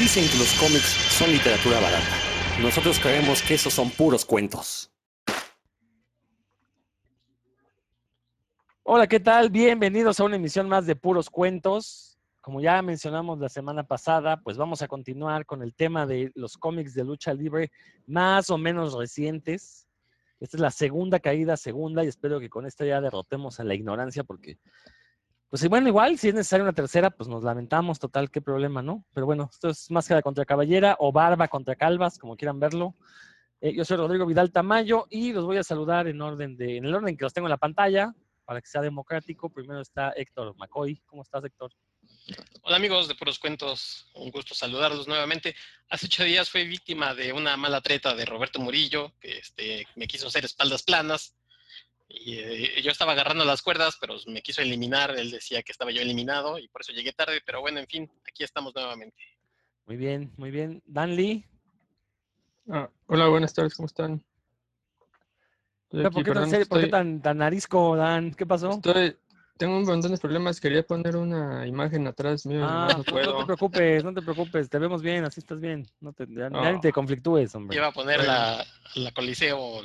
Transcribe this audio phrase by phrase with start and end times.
[0.00, 2.16] Dicen que los cómics son literatura barata.
[2.62, 4.90] Nosotros creemos que esos son puros cuentos.
[8.82, 9.50] Hola, ¿qué tal?
[9.50, 12.18] Bienvenidos a una emisión más de Puros Cuentos.
[12.40, 16.56] Como ya mencionamos la semana pasada, pues vamos a continuar con el tema de los
[16.56, 17.70] cómics de lucha libre
[18.06, 19.86] más o menos recientes.
[20.40, 23.74] Esta es la segunda caída, segunda, y espero que con esta ya derrotemos a la
[23.74, 24.56] ignorancia, porque,
[25.50, 29.04] pues bueno, igual, si es necesaria una tercera, pues nos lamentamos, total, qué problema, ¿no?
[29.12, 32.94] Pero bueno, esto es máscara contra caballera o barba contra calvas, como quieran verlo.
[33.60, 36.84] Eh, yo soy Rodrigo Vidal Tamayo y los voy a saludar en orden de, en
[36.84, 38.14] el orden que los tengo en la pantalla
[38.44, 39.50] para que sea democrático.
[39.50, 41.02] Primero está Héctor McCoy.
[41.06, 41.72] ¿Cómo estás, Héctor?
[42.62, 45.54] Hola amigos de Puros Cuentos, un gusto saludarlos nuevamente.
[45.88, 50.06] Hace ocho días fui víctima de una mala treta de Roberto Murillo, que este, me
[50.06, 51.34] quiso hacer espaldas planas.
[52.12, 55.16] Y eh, yo estaba agarrando las cuerdas, pero me quiso eliminar.
[55.16, 57.40] Él decía que estaba yo eliminado y por eso llegué tarde.
[57.46, 59.16] Pero bueno, en fin, aquí estamos nuevamente.
[59.86, 60.82] Muy bien, muy bien.
[60.86, 61.44] Dan Lee.
[62.68, 64.22] Ah, hola, buenas tardes, ¿cómo están?
[65.88, 68.32] ¿Por, qué, tan serio, ¿Por qué tan, tan arisco, Dan?
[68.32, 68.70] ¿Qué pasó?
[68.70, 69.16] Estoy,
[69.56, 70.60] tengo un montón de problemas.
[70.60, 72.64] Quería poner una imagen atrás mío.
[72.64, 73.32] Ah, no, puedo.
[73.34, 74.70] no, te preocupes, no te preocupes.
[74.70, 75.86] Te vemos bien, así estás bien.
[76.00, 76.80] No te, ya, oh.
[76.80, 77.76] te conflictúes, hombre.
[77.76, 79.82] Iba a poner la, la, Coliseo.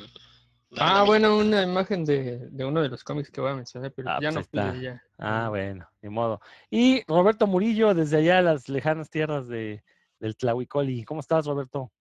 [0.78, 4.10] Ah, bueno, una imagen de, de, uno de los cómics que voy a mencionar, pero
[4.10, 5.02] ah, ya pues no pude ya.
[5.18, 6.40] Ah, bueno, ni modo.
[6.70, 9.84] Y Roberto Murillo, desde allá, las lejanas tierras de,
[10.18, 11.04] del Tlahuicoli.
[11.04, 11.92] ¿Cómo estás, Roberto?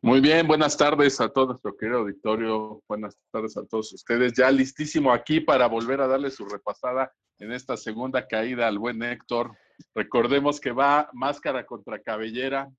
[0.00, 4.32] Muy bien, buenas tardes a todo nuestro querido auditorio, buenas tardes a todos ustedes.
[4.34, 9.02] Ya listísimo aquí para volver a darle su repasada en esta segunda caída al buen
[9.02, 9.56] Héctor.
[9.94, 12.70] Recordemos que va máscara contra cabellera.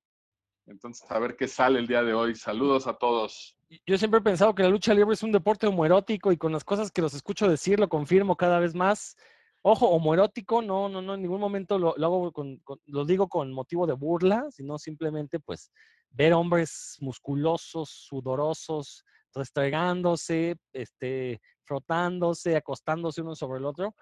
[0.67, 2.35] Entonces, a ver qué sale el día de hoy.
[2.35, 3.56] Saludos a todos.
[3.85, 6.63] Yo siempre he pensado que la lucha libre es un deporte homoerótico y con las
[6.63, 9.17] cosas que los escucho decir lo confirmo cada vez más.
[9.61, 13.85] Ojo, homoerótico, no, no, no, en ningún momento lo, hago con, lo digo con motivo
[13.85, 15.71] de burla, sino simplemente pues
[16.11, 23.95] ver hombres musculosos, sudorosos, restregándose, este, frotándose, acostándose uno sobre el otro.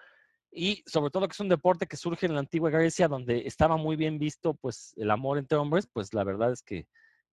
[0.51, 3.77] Y sobre todo que es un deporte que surge en la antigua Grecia, donde estaba
[3.77, 6.87] muy bien visto pues el amor entre hombres, pues la verdad es que,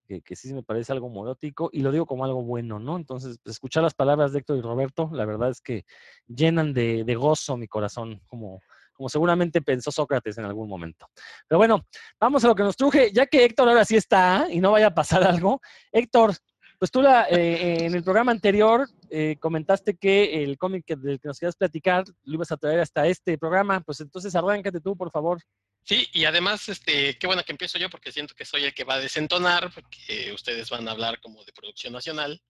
[0.07, 2.97] que, sí me parece algo morótico y lo digo como algo bueno, ¿no?
[2.97, 5.85] Entonces, pues, escuchar las palabras de Héctor y Roberto, la verdad es que
[6.27, 8.61] llenan de, gozo mi corazón, como,
[8.93, 11.07] como seguramente pensó Sócrates en algún momento.
[11.49, 11.87] Pero bueno,
[12.21, 14.89] vamos a lo que nos truje, ya que Héctor ahora sí está y no vaya
[14.89, 15.61] a pasar algo.
[15.91, 16.35] Héctor,
[16.79, 21.29] pues tú la, eh, en el programa anterior eh, comentaste que el cómic del que
[21.29, 25.11] nos querías platicar lo ibas a traer hasta este programa, pues entonces arráncate tú, por
[25.13, 25.39] favor.
[25.85, 28.85] Sí, y además, este, qué bueno que empiezo yo porque siento que soy el que
[28.85, 32.41] va a desentonar, porque ustedes van a hablar como de producción nacional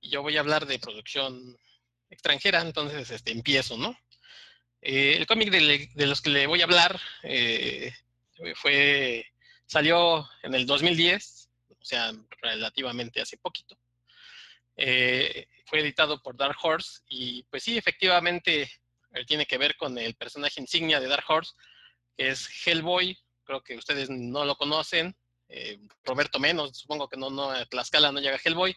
[0.00, 1.56] y yo voy a hablar de producción
[2.10, 3.98] extranjera, entonces este, empiezo, ¿no?
[4.82, 7.92] Eh, el cómic de, los que le voy a hablar eh,
[8.54, 9.26] fue,
[9.66, 13.76] salió en el 2010, o sea, relativamente hace poquito.
[14.76, 18.70] Eh, fue editado por Dark Horse y pues sí, efectivamente,
[19.12, 21.52] él tiene que ver con el personaje insignia de Dark Horse,
[22.20, 23.18] es Hellboy.
[23.44, 25.16] Creo que ustedes no lo conocen.
[25.48, 28.76] Eh, Roberto menos, supongo que no, no, a Tlaxcala no llega Hellboy.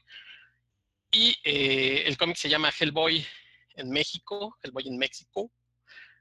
[1.12, 3.26] Y eh, el cómic se llama Hellboy
[3.76, 5.52] en México, Hellboy en México.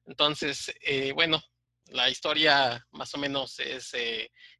[0.04, 1.40] Entonces, eh, bueno,
[1.86, 3.92] la historia más o menos es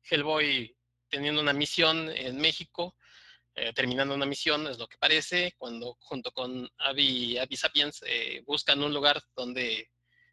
[0.08, 0.74] Hellboy
[1.08, 2.96] teniendo una misión en México,
[3.74, 8.00] terminando una misión, es lo que parece, cuando junto con Abby, Abby Sapiens
[8.46, 9.90] buscan un lugar donde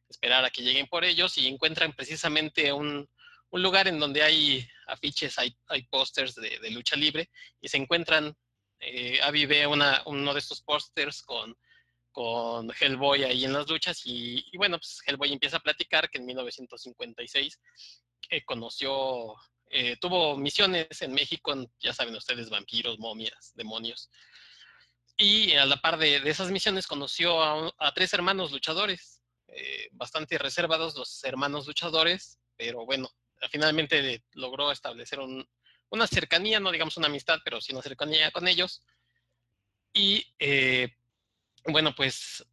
[0.09, 3.07] esperar a que lleguen por ellos y encuentran precisamente un,
[3.51, 7.29] un lugar en donde hay afiches, hay, hay pósters de, lucha libre
[7.61, 8.35] y se encuentran,
[9.23, 11.55] Abby ve una, uno de estos pósters con
[12.11, 16.25] con Hellboy ahí en las luchas y, bueno, pues Hellboy empieza a platicar que en
[16.25, 17.59] 1956
[18.29, 19.35] eh, conoció,
[19.71, 24.09] eh, tuvo misiones en México, en, ya saben ustedes, vampiros, momias, demonios.
[25.17, 29.18] Y a la par de, de esas misiones conoció a, a tres hermanos luchadores,
[29.53, 33.09] eh, bastante reservados los hermanos luchadores, pero bueno,
[33.49, 35.47] finalmente logró establecer un,
[35.89, 38.83] una cercanía, no digamos una amistad, pero sí una cercanía con ellos.
[39.93, 40.95] Y eh,
[41.65, 42.45] bueno, pues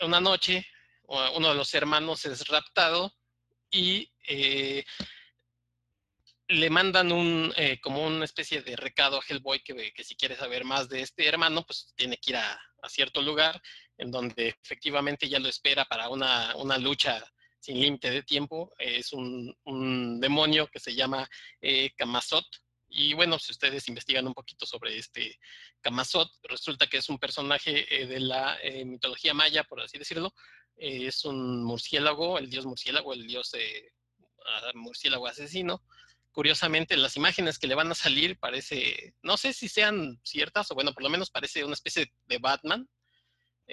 [0.00, 0.66] una noche
[1.34, 3.14] uno de los hermanos es raptado
[3.70, 4.82] y eh,
[6.48, 7.10] le mandan
[7.82, 11.28] como una especie de recado a Hellboy que, que, si quiere saber más de este
[11.28, 12.58] hermano, pues tiene que ir a
[12.88, 13.60] cierto lugar
[14.02, 17.24] en donde efectivamente ya lo espera para una, una lucha
[17.58, 18.72] sin límite de tiempo.
[18.78, 21.28] Es un, un, demonio que se llama
[21.60, 22.46] eh, Kamazot,
[22.94, 25.38] y bueno, si ustedes investigan un poquito sobre este
[25.80, 30.34] Kamazot, resulta que es un personaje eh, de la eh, mitología maya, por así decirlo.
[30.76, 33.52] Eh, es un murciélago, el dios murciélago, el dios
[34.46, 35.82] ah, murciélago asesino.
[36.32, 40.74] curiosamente, las imágenes que le van a salir parece, no sé si sean ciertas, o
[40.74, 42.88] bueno, por lo menos parece una especie de Batman.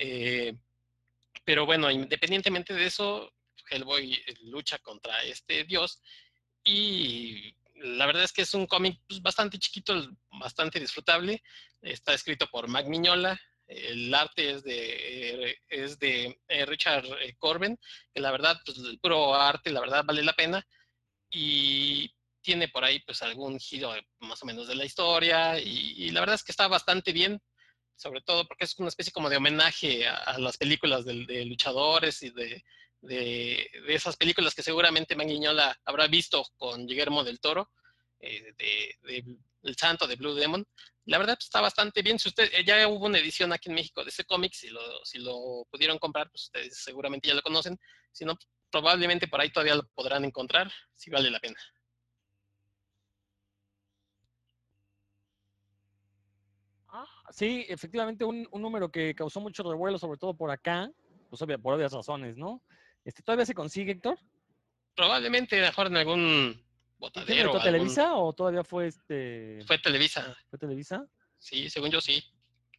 [0.02, 0.56] Eh,
[1.44, 3.34] pero bueno, independientemente de eso,
[3.70, 6.02] Hellboy eh, lucha contra este dios
[6.64, 11.44] y la verdad es que es un cómic pues, bastante chiquito, bastante disfrutable.
[11.82, 13.40] Está escrito por Mac Miñola.
[13.68, 17.06] El arte es de, es eh, Richard
[17.38, 17.78] Corbin,
[18.14, 20.66] que la verdad, pues el puro arte, la verdad, vale la pena.
[21.30, 22.12] Y
[22.42, 26.36] tiene por ahí pues algún giro más o menos de la historia y, la verdad
[26.36, 27.42] es que está bastante bien,
[28.00, 32.30] sobre todo porque es una especie como de homenaje a, las películas de, luchadores y
[32.30, 32.64] de,
[33.02, 37.70] de, esas películas que seguramente Manguiñola habrá visto con Guillermo del Toro,
[38.22, 39.26] eh, de,
[39.64, 40.66] El Santo, de Blue Demon.
[41.06, 42.18] La verdad pues, está bastante bien.
[42.18, 45.20] Si usted, ya hubo una edición aquí en México de ese cómic, si lo, si
[45.20, 47.78] lo pudieron comprar, pues ustedes seguramente ya lo conocen.
[48.14, 48.38] Si no,
[48.72, 51.60] probablemente por ahí todavía lo podrán encontrar, si vale la pena.
[57.32, 60.90] Sí, efectivamente, un, número que causó mucho revuelo, sobre todo por acá,
[61.30, 62.62] pues por obvias razones, ¿no?
[63.06, 64.18] Este, ¿Todavía se consigue, Héctor?
[64.96, 66.64] Probablemente mejor en algún
[66.98, 67.52] botadero.
[67.52, 69.60] ¿Fue Televisa o todavía fue este...?
[69.66, 70.36] Fue Televisa.
[70.50, 71.06] ¿Fue Televisa?
[71.38, 72.24] Sí, según yo sí.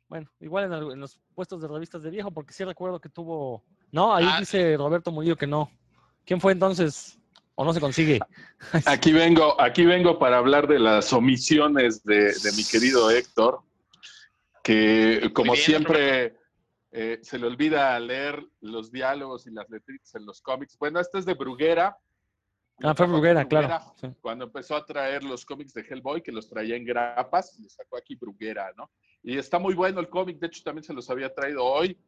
[0.08, 3.64] Bueno, igual en, los puestos de revistas de viejo, porque sí recuerdo que tuvo...
[3.92, 5.70] No, ahí ah, dice Roberto Murillo que no.
[6.24, 7.18] ¿Quién fue entonces?
[7.54, 8.18] ¿O no se consigue?
[8.86, 13.62] Aquí vengo, aquí vengo para hablar de las omisiones de mi querido Héctor
[14.62, 16.36] que como siempre
[16.92, 20.76] eh, se le olvida leer los diálogos y las letritas en los cómics.
[20.78, 21.96] Bueno, este es de Bruguera.
[22.82, 23.94] Ah, fue Bruguera, claro.
[24.20, 27.96] Cuando empezó a traer los cómics de Hellboy, que los traía en grapas, le sacó
[27.96, 28.90] aquí Bruguera, ¿no?
[29.22, 31.98] Y está muy bueno el cómic, de hecho también se los había traído hoy.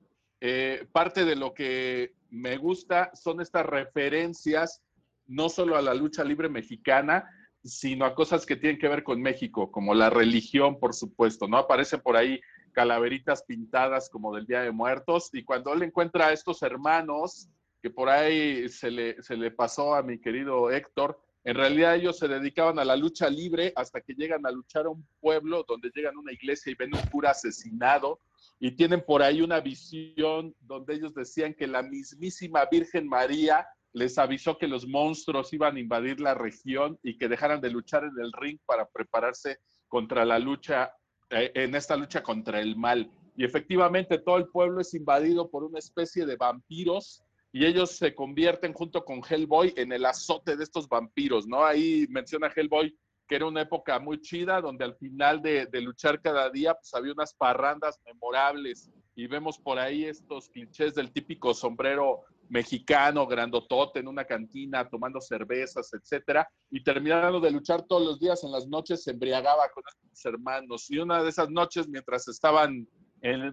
[0.40, 4.82] Eh, parte de lo que me gusta son estas referencias,
[5.26, 7.28] no solo a la lucha libre mexicana,
[7.64, 11.59] sino a cosas que tienen que ver con México, como la religión, por supuesto, ¿no?
[11.59, 12.41] Aparecen por ahí
[12.73, 17.49] calaveritas pintadas como del Día de Muertos, y cuando él encuentra a estos hermanos,
[17.81, 22.19] que por ahí se le, se le pasó a mi querido Héctor, en realidad ellos
[22.19, 25.91] se dedicaban a la lucha libre hasta que llegan a luchar a un pueblo donde
[25.93, 28.20] llegan a una iglesia y ven un cura asesinado
[28.61, 34.19] y tienen por ahí una visión donde ellos decían que la mismísima Virgen María les
[34.19, 38.19] avisó que los monstruos iban a invadir la región y que dejaran de luchar en
[38.21, 39.59] el ring para prepararse
[39.89, 40.93] contra la lucha,
[41.31, 43.11] eh, en esta lucha contra el mal.
[43.37, 47.23] Y efectivamente todo el pueblo es invadido por una especie de vampiros
[47.53, 51.65] y ellos se convierten junto con Hellboy en el azote de estos vampiros, ¿no?
[51.65, 52.97] Ahí menciona Hellboy
[53.29, 57.12] que era una época muy chida, donde al final de, luchar cada día, pues había
[57.12, 64.08] unas parrandas memorables y vemos por ahí estos clichés del típico sombrero mexicano, grandotote, en
[64.08, 69.02] una cantina, tomando cervezas, etcétera, y terminando de luchar todos los días en las noches,
[69.02, 70.90] se embriagaba con sus hermanos.
[70.90, 72.87] Y una de esas noches, mientras estaban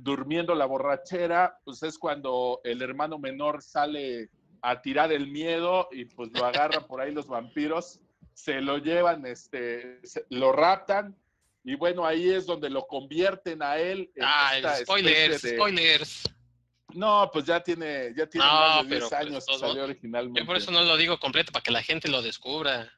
[0.02, 4.30] durmiendo la borrachera, pues es cuando el hermano menor sale
[4.62, 8.02] a tirar el miedo y pues lo agarran por ahí los vampiros,
[8.34, 11.16] se lo llevan, este, lo raptan,
[11.64, 14.12] y bueno, ahí es donde lo convierten a él.
[14.16, 16.24] En ah, spoilers, spoilers.
[16.94, 20.40] No, pues ya tiene, ya tiene más de 10 pues, años que salió originalmente.
[20.40, 22.92] Yo por eso no lo digo completo, para que la gente lo descubra.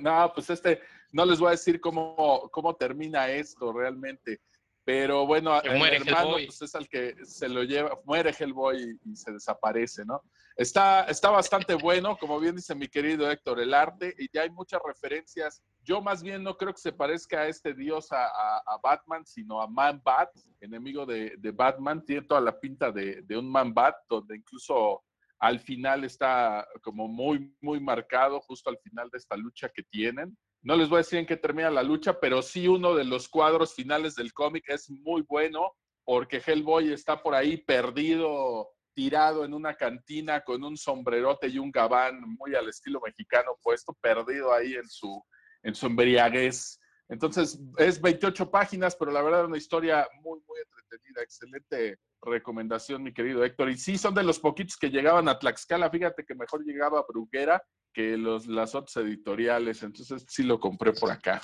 [0.00, 0.80] no, pues este,
[1.12, 4.40] no les voy a decir cómo, cómo termina esto realmente.
[4.88, 9.16] Pero bueno, el hermano pues, es el que se lo lleva, muere Hellboy y, y,
[9.16, 10.22] se desaparece, ¿no?
[10.56, 14.50] Está, está bastante bueno, como bien dice mi querido Héctor, el arte, y ya hay
[14.50, 19.24] muchas referencias yo más bien no creo que se parezca a este dios a, Batman,
[19.24, 20.28] sino a Man Bat,
[20.60, 22.04] enemigo de, Batman.
[22.04, 25.02] Tiene toda la pinta de, un Man Bat, donde incluso
[25.38, 30.36] al final está como muy, muy marcado, justo al final de esta lucha que tienen.
[30.62, 33.28] No les voy a decir en qué termina la lucha, pero sí uno de los
[33.28, 35.72] cuadros finales del cómic es muy bueno,
[36.04, 41.70] porque Hellboy está por ahí perdido, tirado en una cantina con un sombrerote y un
[41.70, 45.22] gabán muy al estilo mexicano puesto, perdido ahí en su,
[45.62, 46.80] en su embriaguez.
[47.08, 51.22] Entonces, es 28 páginas, pero la verdad es una historia muy, muy entretenida.
[51.22, 53.70] Excelente recomendación, mi querido Héctor.
[53.70, 55.90] Y sí, son de los poquitos que llegaban a Tlaxcala.
[55.90, 59.82] Fíjate que mejor llegaba a Bruguera que los, las otras editoriales.
[59.82, 61.40] Entonces, sí lo compré por acá.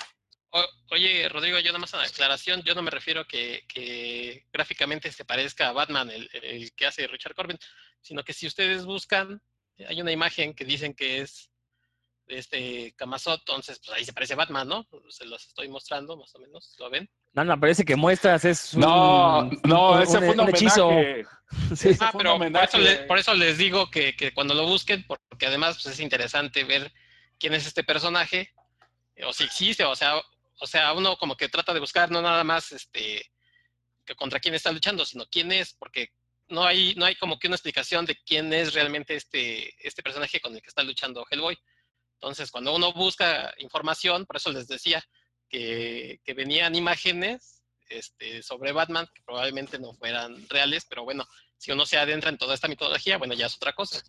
[0.91, 2.61] oye, Rodrigo, yo nada más una aclaración.
[2.63, 7.07] Yo no me refiero a que, gráficamente se parezca a Batman, el, el que hace
[7.07, 7.57] Richard Corbin,
[8.01, 9.41] sino que si ustedes buscan,
[9.87, 11.51] hay una imagen que dicen que es
[12.27, 14.87] este Camazot, entonces pues ahí se parece Batman, ¿no?
[15.09, 17.09] Se los estoy mostrando más o menos, ¿lo ven?
[17.33, 20.89] No, no, parece que muestras es un, No, no, ese fue un, hechizo.
[21.99, 22.37] ah, pero
[23.07, 26.91] por eso, les digo que, cuando lo busquen, porque además pues, es interesante ver
[27.39, 28.53] quién es este personaje,
[29.25, 30.15] o si existe, o sea,
[30.59, 33.31] o sea, uno como que trata de buscar no nada más este
[34.05, 36.11] que contra quién está luchando, sino quién es, porque
[36.47, 40.39] no hay, no hay como que una explicación de quién es realmente este, este personaje
[40.39, 41.57] con el que está luchando Hellboy.
[42.15, 45.03] Entonces, cuando uno busca información, por eso les decía
[45.49, 51.25] que, que venían imágenes este, sobre Batman que probablemente no fueran reales, pero bueno,
[51.57, 54.01] si uno se adentra en toda esta mitología, bueno, ya es otra cosa.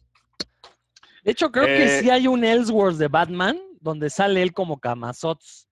[1.22, 4.78] De hecho, creo que Eh, sí hay un Ellsworth de Batman donde sale él como
[4.80, 5.68] Camazots.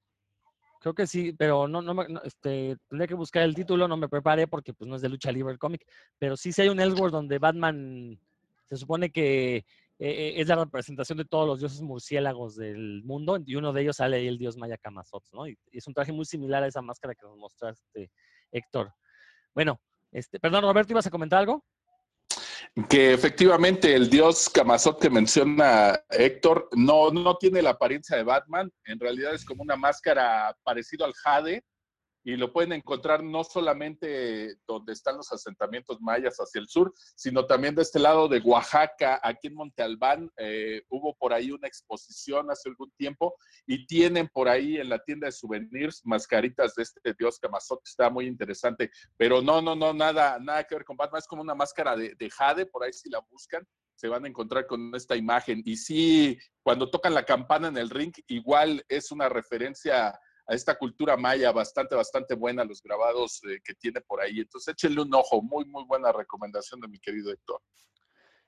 [0.80, 3.96] Creo que sí, pero no, no, me- no, este, tendría que buscar el título, no
[3.96, 5.86] me preparé porque pues no es de lucha libre el cómic,
[6.18, 8.20] pero sí, sí hay un Ellsworth donde Batman
[8.68, 9.64] se supone que
[9.98, 13.82] eh, eh, es la representación de todos los dioses murciélagos del mundo y uno de
[13.82, 15.46] ellos sale ahí el dios maya Camazots, ¿no?
[15.46, 18.10] Y, y es un traje muy similar a esa máscara que nos mostraste,
[18.50, 18.92] Héctor.
[19.54, 21.64] Bueno, este, perdón, Roberto, ¿ibas a comentar algo?
[22.88, 28.72] Que efectivamente el dios Camazot que menciona Héctor no, no tiene la apariencia de Batman,
[28.86, 31.62] en realidad es como una máscara parecido al Jade
[32.24, 37.46] y lo pueden encontrar no solamente donde están los asentamientos mayas hacia el sur, sino
[37.46, 41.68] también de este lado de Oaxaca, aquí en Monte Albán, eh, hubo por ahí una
[41.68, 46.84] exposición hace algún tiempo y tienen por ahí en la tienda de souvenirs mascaritas de
[46.84, 50.96] este dios Camazot, está muy interesante, pero no, no, no, nada, nada que ver con
[50.96, 53.66] Batman, es como una máscara de, de Jade, por ahí si la buscan,
[53.96, 55.62] se van a encontrar con esta imagen.
[55.64, 60.76] Y sí, cuando tocan la campana en el ring, igual es una referencia a esta
[60.76, 64.40] cultura maya bastante, bastante buena, los grabados eh, que tiene por ahí.
[64.40, 67.60] Entonces échenle un ojo, muy, muy buena recomendación de mi querido Héctor.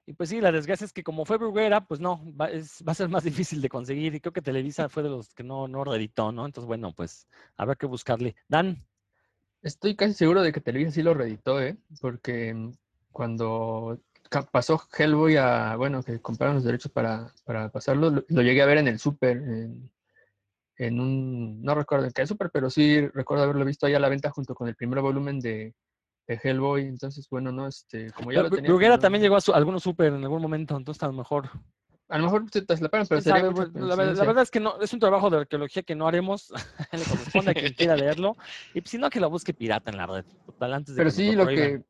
[0.08, 2.92] Y pues sí, la desgracia es que como fue Bruguera, pues no, va, es- va
[2.92, 4.14] a ser más difícil de conseguir.
[4.14, 6.46] Y creo que Televisa fue de los que no, no reeditó, ¿no?
[6.46, 7.26] Entonces, bueno, pues
[7.56, 8.36] habrá que buscarle.
[8.48, 8.86] Dan,
[9.62, 11.76] Estoy casi seguro de que Televisa sí lo reeditó, ¿eh?
[12.00, 12.72] Porque mm,
[13.10, 14.00] cuando
[14.52, 18.66] pasó Hellboy a, bueno, que compraron los derechos para, para pasarlo, lo, lo llegué a
[18.66, 19.90] ver en el súper, en,
[20.78, 24.08] en un, no recuerdo en qué súper, pero sí recuerdo haberlo visto ahí a la
[24.08, 25.74] venta junto con el primer volumen de,
[26.26, 26.82] de Hellboy.
[26.86, 28.70] Entonces, bueno, no, este, como ya Bru- lo tenía.
[28.70, 31.48] Bruguera también llegó a su- algunos súper en algún momento, entonces a lo mejor.
[32.08, 34.60] A lo mejor se traslaparon, pero quién sería sabe, pues, la, la verdad es que
[34.60, 36.52] no, es un trabajo de arqueología que no haremos.
[36.92, 38.36] Le corresponde a quien quiera leerlo.
[38.72, 40.24] Y pues, si no, que lo busque pirata en la red.
[40.44, 41.82] total, antes de Pero que sí, lo que,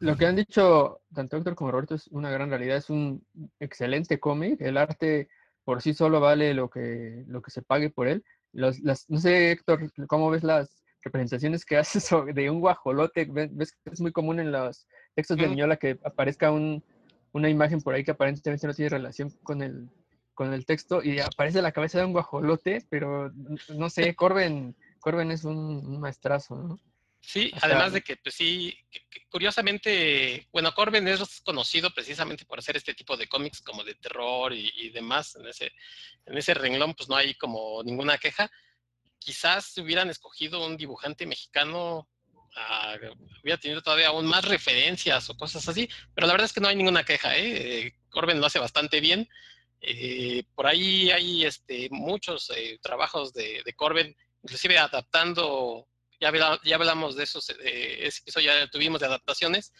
[0.00, 2.78] lo que han dicho tanto Héctor como Roberto es una gran realidad.
[2.78, 3.24] Es un
[3.60, 4.60] excelente cómic.
[4.60, 5.28] El arte
[5.64, 8.24] por sí solo vale lo que, lo que se pague por él.
[8.52, 13.26] Los- las, no sé, Héctor, ¿cómo ves las representaciones que haces de un guajolote?
[13.30, 15.54] ¿Ves, que es muy común en los textos de Ujú.
[15.54, 16.82] Miñola que aparezca un,
[17.32, 19.88] una imagen por ahí que aparentemente no tiene relación con el,
[20.34, 23.30] con el texto y aparece la cabeza de un guajolote, pero
[23.76, 26.78] no sé, Corben, Corben es un, un maestrazo, ¿no?
[27.22, 32.58] Sí, además de que, pues sí, que- que curiosamente, bueno, Corben es conocido precisamente por
[32.58, 35.36] hacer este tipo de cómics como de terror y, y demás.
[35.36, 35.70] En ese,
[36.26, 38.50] en ese renglón, pues no hay como ninguna queja.
[39.18, 42.08] Quizás si hubieran escogido un dibujante mexicano,
[42.56, 42.96] ah,
[43.42, 46.68] hubiera tenido todavía aún más referencias o cosas así, pero la verdad es que no
[46.68, 47.86] hay ninguna queja, ¿eh?
[47.86, 49.28] Eh, Corben lo hace bastante bien.
[49.82, 55.86] Eh, por ahí hay este, muchos eh, trabajos de, de Corben, inclusive adaptando
[56.20, 59.72] ya, habla- ya hablamos de esos, eh, episodio ya tuvimos de adaptaciones,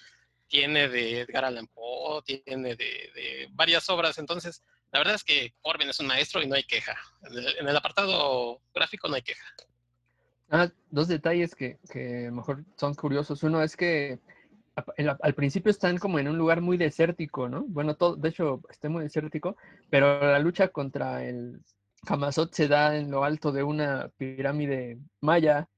[0.48, 5.88] tiene de Edgar Allan Poe, tiene de, varias obras, entonces la verdad es que Corbin
[5.88, 6.96] es un maestro y no hay queja.
[7.60, 9.44] En el, apartado gráfico no hay queja.
[10.50, 13.44] Ah, dos detalles que, que mejor son curiosos.
[13.44, 14.18] Uno es que
[14.74, 17.64] al principio están como en un lugar muy desértico, ¿no?
[17.68, 19.56] Bueno, todo, de hecho, está muy desértico,
[19.90, 21.60] pero la lucha contra el
[22.04, 25.68] Camazot se da en lo alto de una pirámide maya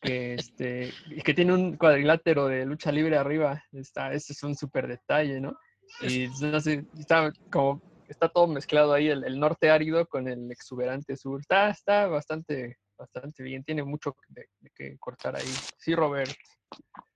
[0.00, 0.92] que, este,
[1.24, 3.62] que tiene un cuadrilátero de lucha libre arriba.
[3.72, 5.56] Está, ese es un súper detalle, ¿no?
[6.02, 10.50] Y no sé, está como, está todo mezclado ahí, el, el norte árido con el
[10.50, 11.40] exuberante sur.
[11.40, 15.48] Está, está bastante, bastante bien, tiene mucho de, de que cortar ahí.
[15.78, 16.30] Sí, Robert.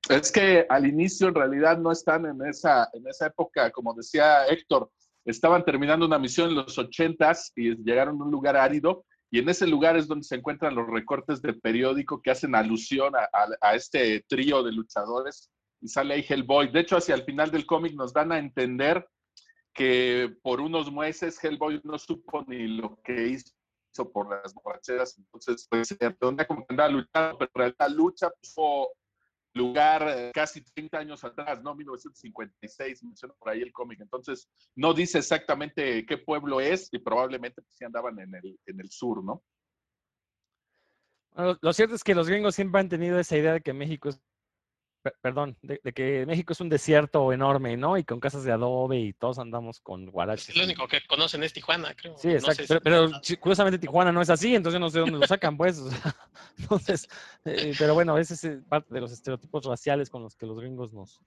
[0.09, 4.47] Es que al inicio en realidad no están en esa, en esa época, como decía
[4.47, 4.91] Héctor,
[5.25, 9.49] estaban terminando una misión en los ochentas y llegaron a un lugar árido y en
[9.49, 13.49] ese lugar es donde se encuentran los recortes de periódico que hacen alusión a, a-
[13.71, 16.71] a este trío de luchadores y sale ahí Hellboy.
[16.71, 19.05] De hecho, hacia el final del cómic nos dan a entender
[19.75, 25.67] que por unos meses Hellboy no supo ni lo que hizo por las borracheras, entonces
[25.69, 25.97] pues se
[26.47, 28.87] como que andaba luchando, pero en la lucha pues, fue
[29.55, 31.75] lugar eh, casi 30 años atrás, ¿no?
[31.75, 34.01] 1956, menciona por ahí el cómic.
[34.01, 38.81] Entonces, no dice exactamente qué pueblo es y probablemente pues, sí andaban en el, en
[38.81, 39.43] el sur, ¿no?
[41.35, 44.11] Bueno, lo cierto es que los gringos siempre han tenido esa idea de que México
[44.11, 44.21] es
[45.21, 47.97] perdón, de, de que México es un desierto enorme, ¿no?
[47.99, 50.57] Y con casas de adobe y todos andamos con guaraches.
[50.57, 52.17] Lo único que conocen es Tijuana, creo.
[52.19, 52.67] Sí, No exacto.
[52.75, 55.79] si- pero, curiosamente Tijuana no es así, entonces no sé dónde lo sacan, pues.
[55.79, 56.17] o sea,
[56.59, 57.09] entonces,
[57.45, 60.59] eh, pero bueno, ese es eh, parte de los estereotipos raciales con los que los
[60.59, 61.21] gringos nos,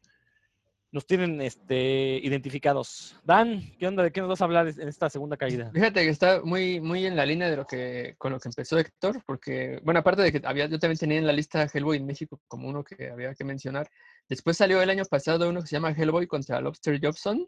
[0.92, 3.20] nos tienen este, identificados.
[3.24, 4.04] Dan, ¿qué onda?
[4.04, 5.70] ¿De qué nos vas a hablar en esta segunda caída?
[5.74, 8.77] Fíjate que está muy, muy en la línea de lo que, con lo que empezó
[8.77, 12.06] Héctor, porque, bueno, aparte de que había, yo también tenía en la lista Hellboy en
[12.06, 13.89] México como uno que había que mencionar.
[14.30, 17.46] Después salió el año pasado uno que se llama Hellboy contra Lobster Johnson,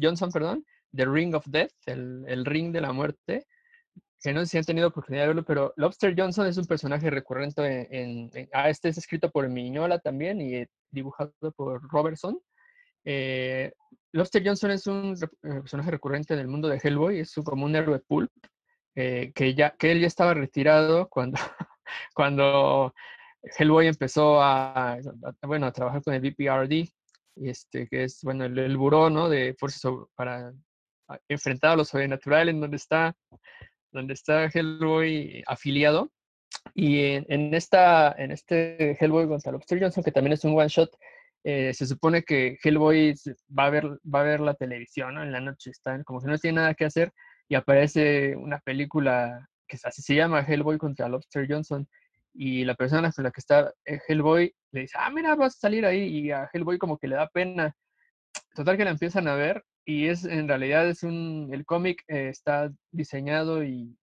[0.00, 3.46] Johnson, perdón, The Ring of Death, el, el ring de la muerte,
[4.22, 7.08] que no sé si han tenido oportunidad de verlo, pero Lobster Johnson es un personaje
[7.08, 12.38] recurrente en, en- ah, este es escrito por Miñola también y dibujado por Robertson.
[13.04, 13.72] Eh,
[14.12, 15.28] Lobster Johnson es un eh,
[15.60, 18.30] personaje recurrente en el mundo de Hellboy, es como un héroe pulp,
[18.96, 21.38] eh, que, ya, que él ya estaba retirado cuando,
[22.14, 22.94] cuando
[23.42, 25.00] Hellboy empezó a, a-
[25.46, 26.88] bueno, a trabajar con el BPRD,
[27.36, 29.28] este, que es bueno, el, el buró ¿no?
[29.28, 30.52] de fuerzas para
[31.28, 33.14] enfrentar a lo sobrenatural, en donde está,
[33.92, 36.10] donde está Hellboy afiliado.
[36.74, 40.68] Y en, en esta, en este Hellboy contra Lobster Johnson, que también es un one
[40.68, 40.90] shot,
[41.44, 43.14] eh, se supone que Hellboy
[43.56, 46.38] va a ver, va a ver la televisión en la noche, está como que no
[46.38, 47.12] tiene nada que hacer
[47.48, 51.88] y aparece una película que así se llama Hellboy contra Lobster Johnson
[52.34, 55.60] y la persona con la que está eh, Hellboy le dice, ah, mira, vas a
[55.60, 57.74] salir ahí y a Hellboy como que le da pena.
[58.54, 62.28] Total que la empiezan a ver y es en realidad es un, el cómic eh,
[62.28, 63.96] está diseñado y,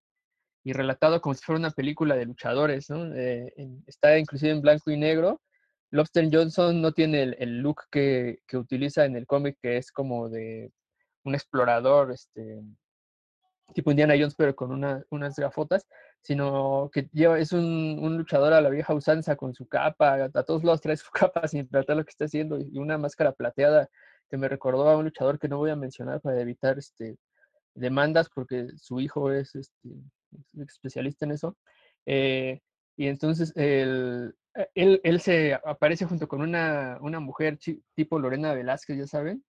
[0.64, 3.16] y relatado como si fuera una película de luchadores, ¿no?
[3.16, 3.54] Eh,
[3.86, 5.42] está inclusive en blanco y negro.
[5.92, 9.92] Lobster Johnson no tiene el, el look que, que utiliza en el cómic, que es
[9.92, 10.72] como de
[11.24, 12.62] un explorador, este,
[13.74, 15.88] tipo Indiana Jones, pero con una- unas gafotas,
[16.22, 20.64] sino que lleva, es un, luchador a la vieja usanza con su capa, a, todos
[20.64, 23.90] lados trae su capa sin importar lo que está haciendo, y una máscara plateada
[24.30, 27.18] que me recordó a un luchador que no voy a mencionar para evitar este,
[27.76, 29.90] demandas, porque su hijo es este,
[30.68, 31.58] especialista en eso.
[32.06, 32.62] Eh,
[32.98, 34.32] y entonces eh,
[34.76, 37.58] él, él se aparece junto con una, una mujer
[37.96, 39.44] tipo Lorena Velázquez, ya saben,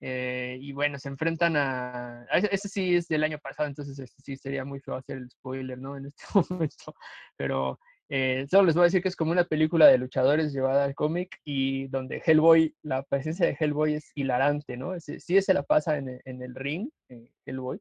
[0.00, 2.22] eh, y bueno, se enfrentan a...
[2.30, 5.30] a Ese, sí es del año pasado, entonces este sí sería muy feo hacer el
[5.30, 5.96] spoiler, ¿no?
[5.96, 6.94] En este momento.
[7.36, 7.78] Pero
[8.10, 10.94] eh, solo les voy a decir que es como una película de luchadores llevada al
[10.94, 14.94] cómic y donde Hellboy, la presencia de Hellboy es hilarante, ¿no?
[14.94, 17.80] Ese- sí se la pasa en el, en ring, eh, Hellboy,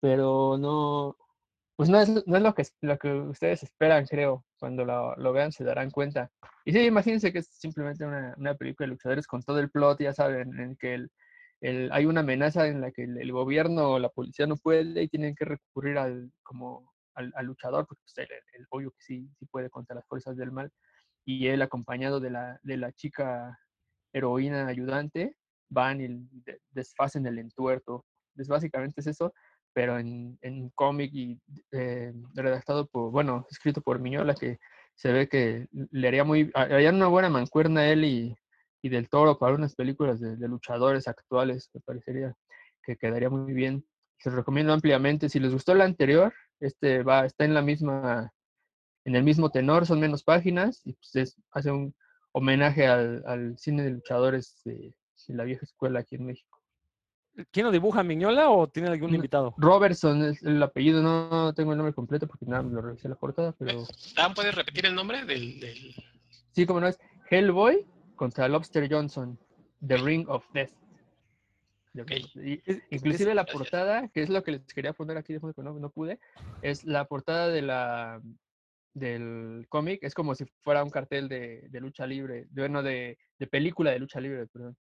[0.00, 1.16] pero no...
[1.76, 4.44] Pues no es, no es lo, que, lo que ustedes esperan, creo.
[4.60, 6.30] Cuando lo, lo vean se darán cuenta.
[6.64, 10.00] Y sí, imagínense que es simplemente una, una película de luchadores con todo el plot,
[10.00, 11.10] ya saben, en que el,
[11.62, 15.02] el- hay una amenaza en la que el, el gobierno o la policía no puede
[15.02, 19.28] y tienen que recurrir al, como al, al luchador, porque pues, el, obvio que sí,
[19.38, 20.70] sí puede contra las fuerzas del mal.
[21.24, 23.58] Y él acompañado de la, de la chica
[24.12, 25.36] heroína ayudante,
[25.70, 26.08] van y
[26.44, 28.04] de- desfacen el entuerto.
[28.36, 29.32] Es básicamente es eso,
[29.72, 31.40] pero en, en cómic y
[31.72, 34.58] eh, redactado por, bueno, escrito por Miñola, que
[34.94, 38.36] se ve que le haría muy, harían una buena mancuerna él y,
[38.82, 42.34] y del Toro para unas películas de, luchadores actuales, me parecería
[42.82, 43.84] que quedaría muy bien.
[44.18, 45.28] Se recomiendo ampliamente.
[45.28, 48.32] Si les gustó la anterior, este va, está en la misma,
[49.04, 51.94] en el mismo tenor, son menos páginas, y pues es- hace un
[52.32, 54.94] homenaje al, al cine de luchadores de
[55.28, 56.49] la vieja escuela aquí en México.
[57.52, 59.16] ¿Quién lo dibuja, Miñola o tiene algún No.
[59.16, 59.54] invitado?
[59.56, 63.10] Robertson es el apellido, no tengo el nombre completo porque nada, más lo revisé en
[63.12, 63.84] la portada, pero
[64.16, 65.94] Dan, ¿puedes repetir el nombre del, del-
[66.52, 66.98] sí, como no es
[67.30, 69.38] Hellboy contra Lobster Johnson,
[69.86, 70.72] The Ring of Death.
[71.94, 72.46] The Ring of Death.
[72.46, 75.54] Y- Es- Inclusive la portada, que es lo que les quería poner aquí, de fondo,
[75.54, 76.18] que no, no pude,
[76.60, 78.20] es la portada de la
[78.92, 83.16] del cómic, es como si fuera un cartel de, de lucha libre, de, bueno, de,
[83.38, 84.76] de película de lucha libre, perdón,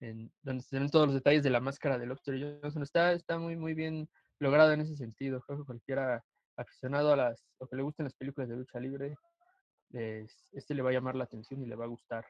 [0.00, 2.82] en, donde se ven todos los detalles de la máscara de Lobster Johnson.
[2.82, 5.40] Está, está muy, muy bien logrado en ese sentido.
[5.42, 6.22] Creo que cualquiera
[6.56, 9.16] aficionado a las, o que le gusten las películas de lucha libre,
[9.90, 12.24] les- este le va a llamar la atención y le va a gustar.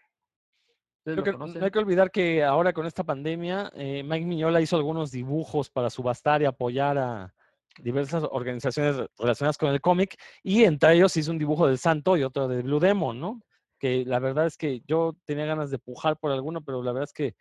[1.60, 5.70] No hay que olvidar que ahora con esta pandemia, eh, Mike Miñola hizo algunos dibujos
[5.70, 7.32] para subastar y apoyar a
[7.78, 12.24] diversas organizaciones relacionadas con el cómic y entre ellos hizo un dibujo del Santo y
[12.24, 13.40] otro de Blue Demon, ¿no?
[13.86, 17.04] Que la verdad es que yo tenía ganas de pujar por alguno, pero la verdad
[17.08, 17.34] es que eh,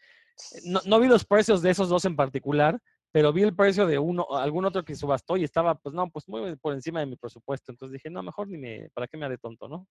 [0.66, 2.80] no, no vi los precios de esos dos en particular,
[3.12, 6.28] pero vi el precio de uno, algún otro que subastó y estaba, pues no, pues
[6.30, 7.72] muy por encima de mi presupuesto.
[7.72, 9.88] Entonces dije, no, mejor ni me, ¿para qué me haré tonto, no?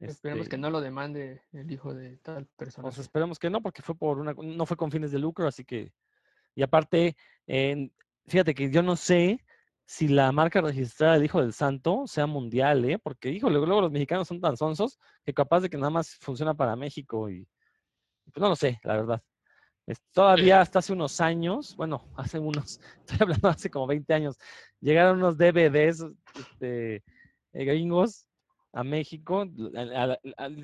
[0.00, 2.82] Esperemos que Este, no lo demande el hijo de tal persona.
[2.82, 5.64] pues esperemos que no, porque fue por una, no fue con fines de lucro, así
[5.64, 5.90] que,
[6.54, 7.94] y aparte, en-
[8.26, 9.38] fíjate que yo no sé
[9.86, 12.98] si la marca registrada del Hijo del Santo sea mundial, ¿eh?
[12.98, 16.54] Porque, híjole, luego los mexicanos son tan sonsos que capaz de que nada más funciona
[16.54, 17.46] para México y
[18.32, 19.22] Pues no lo sé, la verdad.
[19.86, 24.36] Es- Todavía hasta hace unos años, bueno, hace unos, estoy hablando hace como 20 años,
[24.80, 26.06] llegaron unos DVDs
[26.38, 26.96] este,
[27.52, 28.26] eh, gringos
[28.72, 29.46] a México,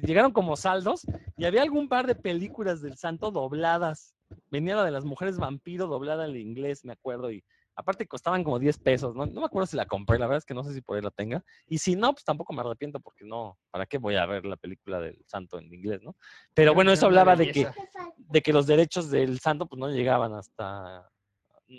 [0.03, 1.07] llegaron como saldos
[1.37, 4.15] y había algún par de películas del santo dobladas.
[4.51, 7.45] Venía la de las mujeres vampiro doblada al inglés, me acuerdo, y
[7.81, 9.27] aparte costaban como 10 pesos, ¿no?
[9.27, 11.03] No me acuerdo si la compré, la verdad es que no sé si por ahí
[11.03, 11.43] la tenga.
[11.67, 14.57] Y si no, pues tampoco me arrepiento porque no, ¿para qué voy a ver la
[14.57, 16.17] película del santo en inglés, no?
[16.55, 17.69] Pero bueno, eso hablaba de que,
[18.17, 21.09] de que los derechos del santo pues no llegaban hasta,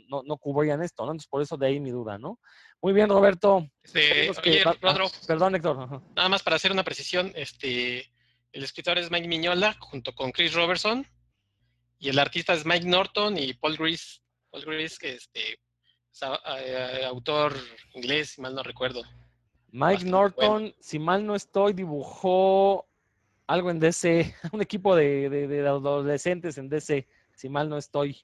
[0.10, 1.12] no, no cubrían esto, ¿no?
[1.12, 2.40] Entonces por eso de ahí mi duda, ¿no?
[2.82, 3.68] Muy bien, Roberto.
[3.84, 5.80] Este, oye, va- ah, perdón, Héctor.
[5.82, 6.02] ajá.
[6.16, 8.12] nada más para hacer una precisión, este,
[8.52, 11.06] el escritor es Mike Miñola junto con Chris Robertson
[12.00, 14.20] y el artista es Mike Norton y Paul Grease.
[14.50, 15.60] Paul Grease, que este,
[17.08, 17.54] autor
[17.94, 19.02] inglés, si mal no recuerdo.
[19.74, 22.86] Mike Bastante Norton, si mal no estoy, dibujó
[23.48, 28.18] algo en DC, un equipo de, de- de adolescentes en DC, si mal no estoy.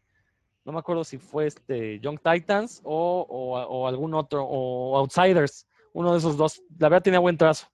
[0.65, 5.65] No me acuerdo si fue este Young Titans o, o- o algún otro, o Outsiders,
[5.93, 6.61] uno de esos dos.
[6.77, 7.67] La verdad tenía buen trazo.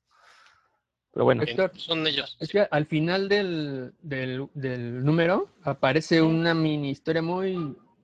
[1.12, 2.38] Pero bueno, Héctor, Son ellos.
[2.39, 7.54] Es que al final del, del, del número aparece una mini historia muy,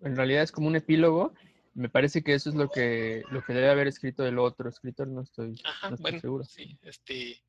[0.01, 1.33] en realidad es como un epílogo.
[1.73, 5.07] Me parece que eso es lo que, lo que debe haber escrito el otro escritor,
[5.07, 6.43] no estoy, Ajá, no estoy bueno, seguro.
[6.43, 7.41] sí, este,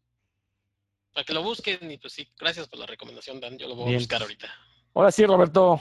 [1.13, 3.87] para que lo busquen y pues sí, gracias por la recomendación, Dan, yo lo voy
[3.87, 3.97] Bien.
[3.97, 4.49] a buscar ahorita.
[4.95, 5.81] ahora sí, Roberto,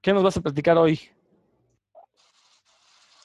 [0.00, 1.00] ¿qué nos vas a platicar hoy?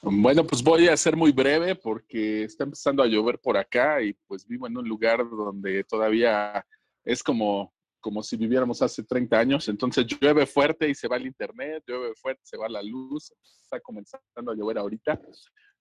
[0.02, 4.14] Bueno, pues voy a ser muy breve porque está empezando a llover por acá y
[4.28, 6.64] pues vivo en un lugar donde todavía
[7.04, 7.74] es como,
[8.06, 9.68] como si viviéramos hace 30 años.
[9.68, 13.34] Entonces llueve fuerte y se va el internet, llueve fuerte, se va la luz.
[13.64, 15.20] Está comenzando a llover ahorita.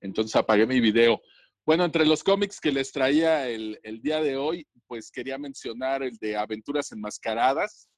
[0.00, 1.20] Entonces apagué mi video.
[1.66, 6.02] Bueno, entre los cómics que les traía el, el día de hoy, pues quería mencionar
[6.02, 7.90] el de Aventuras Enmascaradas,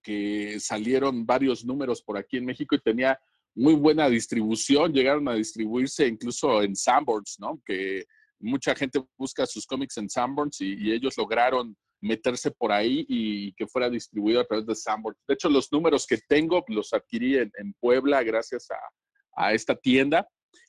[0.00, 3.18] que salieron varios números por aquí en México y tenía
[3.56, 7.60] muy buena distribución, llegaron a distribuirse incluso en Sanborns, ¿no?
[7.66, 8.04] Que
[8.38, 13.52] mucha gente busca sus cómics en Sanborns y, y ellos lograron meterse por ahí y
[13.54, 15.18] que fuera distribuido a través de Sanborns.
[15.26, 19.74] De hecho, los números que tengo los adquirí en, en Puebla gracias a, a, esta
[19.74, 20.28] tienda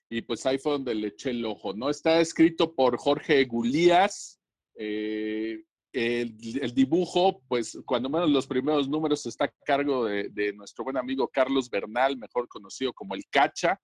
[0.10, 1.90] y pues ahí fue donde le eché el ojo, ¿no?
[1.90, 4.40] Está escrito por Jorge Gulías.
[4.76, 10.54] Eh, el, el, dibujo, pues cuando menos los primeros números está a cargo de, de,
[10.54, 13.80] nuestro buen amigo Carlos Bernal, mejor conocido como el Cacha.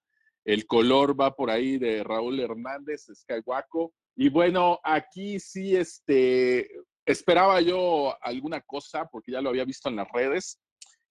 [0.45, 3.93] El color va por ahí de Raúl Hernández, Skywaco.
[4.15, 6.69] Y bueno, aquí sí, este,
[7.05, 10.59] esperaba yo alguna cosa porque ya lo había visto en las redes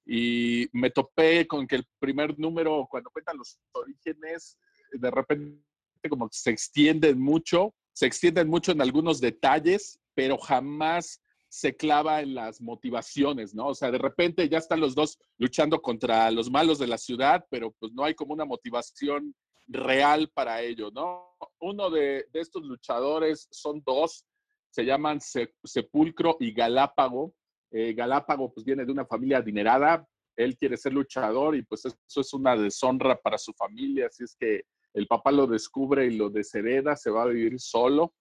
[0.05, 4.59] y me topé con que el primer número, cuando cuentan los orígenes,
[4.90, 5.62] de repente
[6.09, 12.22] como que se extienden mucho, se extienden mucho en algunos detalles pero jamás se clava
[12.22, 13.68] en las motivaciones, ¿no?
[13.68, 17.44] O sea, de repente ya están los dos luchando contra los malos de la ciudad,
[17.50, 19.35] pero pues no hay como una motivación
[19.68, 21.37] real para ello, ¿no?
[21.61, 24.24] Uno de, de estos luchadores son dos,
[24.72, 27.35] se llaman Se, Sepulcro y Galápago.
[27.70, 30.06] Eh, Galápago pues viene de una familia adinerada,
[30.37, 34.35] él quiere ser luchador y pues eso es una deshonra para su familia, así es
[34.38, 38.14] que el papá lo descubre y lo deshereda, se va a vivir solo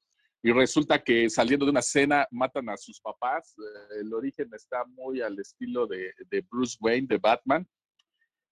[0.43, 3.55] y resulta que saliendo de una cena matan a sus papás.
[3.99, 7.67] El origen está muy al estilo de, de, Bruce Wayne, de Batman.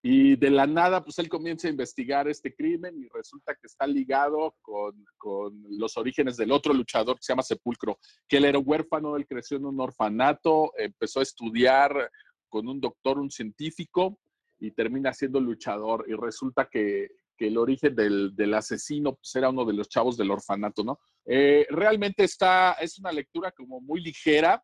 [0.01, 3.85] Y de la nada, pues él comienza a investigar este crimen y resulta que está
[3.85, 8.59] ligado con, con los orígenes del otro luchador que se llama Sepulcro, que él era
[8.59, 12.09] huérfano, él creció en un orfanato, empezó a estudiar
[12.47, 14.17] con un doctor, un científico,
[14.59, 16.05] y termina siendo luchador.
[16.07, 20.17] Y resulta que, que el origen del, del, asesino pues, era uno de los chavos
[20.17, 20.99] del orfanato, ¿no?
[21.25, 24.63] Eh, realmente está, es una lectura como muy ligera.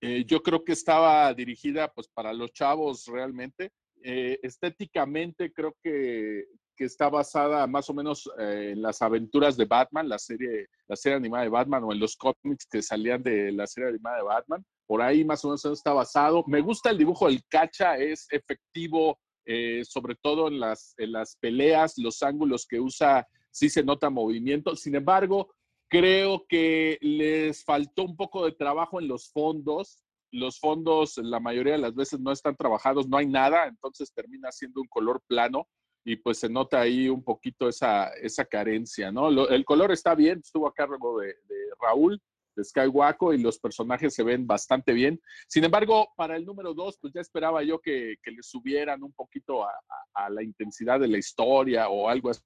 [0.00, 3.72] Eh, yo creo que estaba dirigida pues para los chavos realmente.
[4.02, 6.44] Eh, estéticamente creo que,
[6.76, 10.96] que, está basada más o menos eh, en las aventuras de Batman, la serie, la
[10.96, 14.22] serie animada de Batman o en los cómics que salían de la serie animada de
[14.22, 14.64] Batman.
[14.86, 16.44] Por ahí más o menos está basado.
[16.46, 21.36] Me gusta el dibujo del cacha, es efectivo, eh, sobre todo en las, en las
[21.36, 24.76] peleas, los ángulos que usa, sí se nota movimiento.
[24.76, 25.50] Sin embargo,
[25.88, 30.02] creo que les faltó un poco de trabajo en los fondos.
[30.30, 34.52] Los fondos la mayoría de las veces no están trabajados, no hay nada, entonces termina
[34.52, 35.68] siendo un color plano
[36.04, 39.28] y pues se nota ahí un poquito esa, esa carencia, ¿no?
[39.48, 41.34] El color está bien, estuvo a cargo de,
[41.80, 42.20] Raúl,
[42.56, 45.20] de Skywaco y los personajes se ven bastante bien.
[45.46, 49.12] Sin embargo, para el número dos, pues ya esperaba yo que, que le subieran un
[49.12, 52.42] poquito a, a, a, la intensidad de la historia o algo así.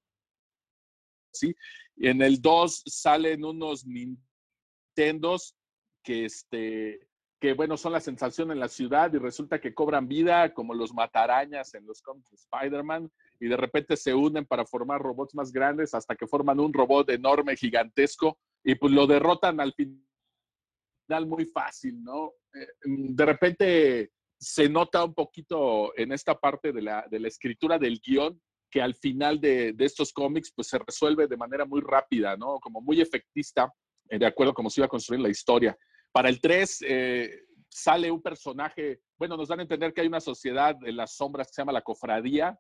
[1.97, 5.55] En el 2 salen unos Nintendos
[6.03, 7.09] que, este,
[7.43, 10.95] que, bueno, son la sensación en la ciudad y resulta que cobran vida como los
[10.95, 15.51] matarañas en los cómics de Spider-Man y de repente se unen para formar robots más
[15.51, 21.47] grandes hasta que forman un robot enorme, gigantesco y pues lo derrotan al final muy
[21.47, 22.31] fácil, ¿no?
[22.55, 27.77] Eh, de repente se nota un poquito en esta parte de la, de la escritura
[27.77, 31.81] del guion que al final de, de, estos cómics pues se resuelve de manera muy
[31.81, 32.61] rápida, ¿no?
[32.61, 33.69] Como muy efectista,
[34.09, 35.77] eh, de acuerdo a cómo se iba a construir la historia.
[36.13, 40.21] Para el 3 eh, sale un personaje, bueno, nos dan a entender que hay una
[40.21, 42.59] sociedad en las sombras que se llama la cofradía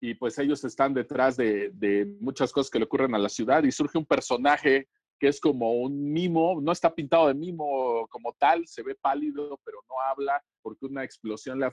[0.00, 3.72] y pues ellos están detrás de, muchas cosas que le ocurren a la ciudad y
[3.72, 8.66] surge un personaje que es como un mimo, no está pintado de mimo como tal,
[8.66, 11.72] se ve pálido, pero no habla porque una explosión le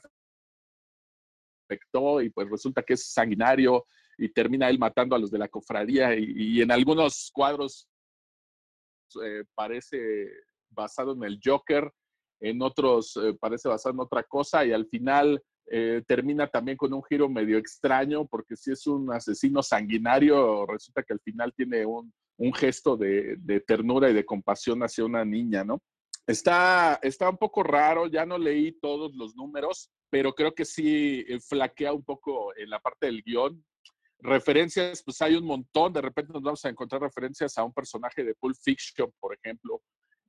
[1.69, 3.85] afectó y pues resulta que es sanguinario
[4.17, 7.89] y termina él matando a los de la cofradía y, y en algunos cuadros
[9.21, 10.29] eh, parece
[10.73, 11.91] basado en el Joker,
[12.39, 16.93] en otros eh, parece basado en otra cosa y al final eh, termina también con
[16.93, 21.85] un giro medio extraño porque si es un asesino sanguinario, resulta que al final tiene
[21.85, 25.81] un, un gesto de, de, ternura y de compasión hacia una niña, ¿no?
[26.25, 31.25] Está, está un poco raro, ya no leí todos los números, pero creo que sí
[31.27, 33.63] eh, flaquea un poco en la parte del guion.
[34.19, 38.23] Referencias, pues hay un montón, de repente nos vamos a encontrar referencias a un personaje
[38.23, 39.81] de Pulp Fiction, por ejemplo,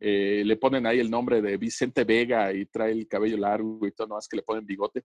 [0.07, 3.93] eh, le ponen ahí el nombre de Vicente Vega y trae el cabello largo y
[3.93, 5.03] todo, no más que le ponen bigote.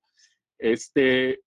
[0.58, 1.40] Este,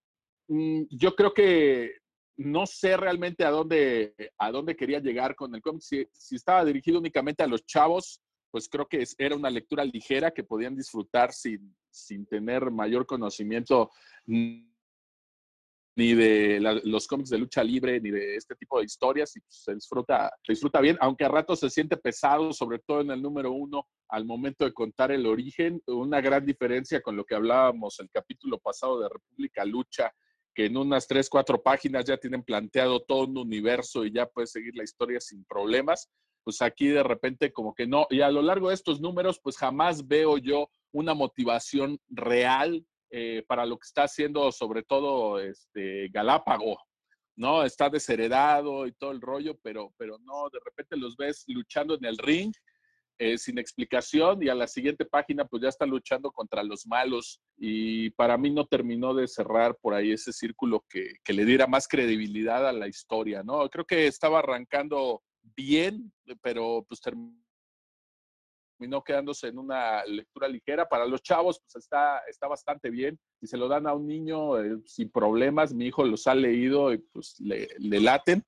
[0.48, 1.98] mm, yo creo que
[2.38, 5.82] no sé realmente a dónde, a dónde quería llegar con el cómic.
[5.82, 10.30] Si, si, estaba dirigido únicamente a los chavos, pues creo que era una lectura ligera
[10.30, 13.90] que podían disfrutar sin, sin tener mayor conocimiento
[15.94, 19.40] ni de la, los cómics de lucha libre, ni de este tipo de historias, y
[19.40, 23.10] pues, se, disfruta, se disfruta bien, aunque a ratos se siente pesado, sobre todo en
[23.10, 27.34] el número uno, al momento de contar el origen, una gran diferencia con lo que
[27.34, 30.12] hablábamos el capítulo pasado de República Lucha,
[30.54, 34.52] que en unas tres, cuatro páginas ya tienen planteado todo un universo y ya puedes
[34.52, 36.10] seguir la historia sin problemas,
[36.44, 39.56] pues aquí de repente como que no, y a lo largo de estos números, pues
[39.56, 46.08] jamás veo yo una motivación real eh, para lo que está haciendo sobre todo este,
[46.08, 46.78] Galápago,
[47.36, 47.62] ¿no?
[47.62, 52.06] Está desheredado y todo el rollo, pero, pero no, de repente los ves luchando en
[52.06, 52.54] el ring
[53.18, 57.38] eh, sin explicación y a la siguiente página pues ya está luchando contra los malos
[57.58, 61.66] y para mí no terminó de cerrar por ahí ese círculo que, que le diera
[61.66, 63.68] más credibilidad a la historia, ¿no?
[63.68, 65.22] Creo que estaba arrancando
[65.54, 67.41] bien, pero pues terminó
[68.82, 70.88] terminó quedándose en una lectura ligera.
[70.88, 73.16] Para los chavos, pues está, está bastante bien.
[73.38, 76.92] Si se lo dan a un niño eh, sin problemas, mi hijo los ha leído
[76.92, 78.44] y pues le, le, laten.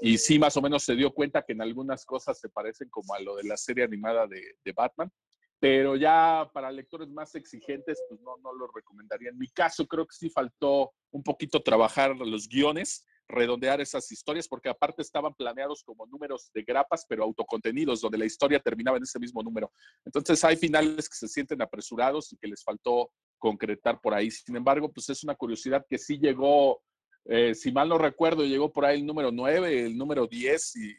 [0.00, 3.12] Y sí, más o menos se dio cuenta que en algunas cosas se parecen como
[3.12, 5.10] a lo de la serie animada de, Batman.
[5.58, 9.30] Pero ya para lectores más exigentes, pues no, no lo recomendaría.
[9.30, 14.46] En mi caso, creo que sí faltó un poquito trabajar los guiones redondear esas historias,
[14.46, 19.02] porque aparte estaban planeados como números de grapas, pero autocontenidos, donde la historia terminaba en
[19.02, 19.72] ese mismo número.
[20.04, 24.30] Entonces hay finales que se sienten apresurados y que les faltó concretar por ahí.
[24.30, 26.80] Sin embargo, pues es una curiosidad que sí llegó,
[27.24, 30.90] eh, si mal no recuerdo, llegó por ahí el número 9, el número 10 y,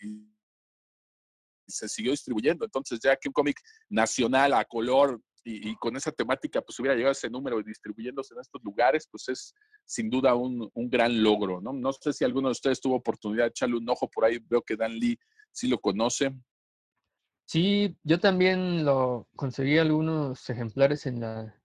[1.68, 2.66] y se siguió distribuyendo.
[2.66, 3.60] Entonces ya que un cómic
[3.90, 8.34] nacional a color y, y, con esa temática pues hubiera llegado ese número y distribuyéndose
[8.34, 9.56] en estos lugares, pues es
[9.86, 11.72] sin duda un, un, gran logro, ¿no?
[11.72, 14.62] No sé si alguno de ustedes tuvo oportunidad de echarle un ojo por ahí, veo
[14.62, 15.18] que Dan Lee
[15.54, 16.36] sí lo conoce.
[17.46, 21.56] Sí, yo también lo conseguí algunos ejemplares en la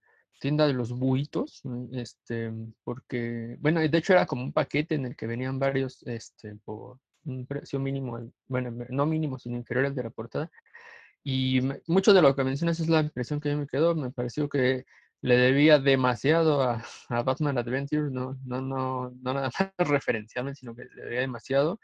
[0.41, 2.53] tienda de los buitos, este,
[2.85, 6.99] porque, bueno, de hecho era como un paquete en el que venían varios, este, por
[7.25, 10.51] un precio mínimo, bueno, no mínimo, sino inferior al de la portada,
[11.25, 13.95] y mucho de lo que mencionas es la impresión que me quedó.
[13.95, 14.85] Me pareció que
[15.21, 20.75] le debía demasiado a, a Batman Adventures, no, no, no, no nada más referenciarme, sino
[20.75, 21.81] que le debía demasiado.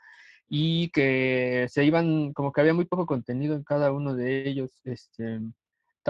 [0.48, 4.72] Y que se iban, como que había muy poco contenido en cada uno de ellos.
[4.84, 5.40] Este,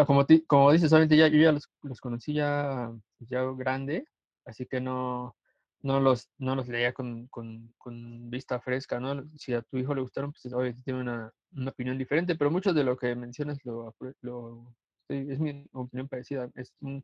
[0.07, 4.07] como, como dices, solamente ya, yo ya los, los conocí ya, ya grande,
[4.45, 5.37] así que no,
[5.83, 9.25] no los, no los leía con, con, vista fresca, ¿no?
[9.37, 12.73] Si a tu hijo le gustaron, pues obviamente tiene una, una opinión diferente, pero mucho
[12.73, 14.75] de lo que mencionas lo, lo
[15.09, 16.51] es mi opinión parecida.
[16.55, 17.03] Es un,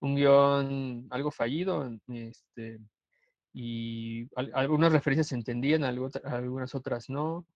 [0.00, 2.80] un guion algo fallido, este,
[3.52, 7.46] y algunas referencias se entendían, algunas otras no.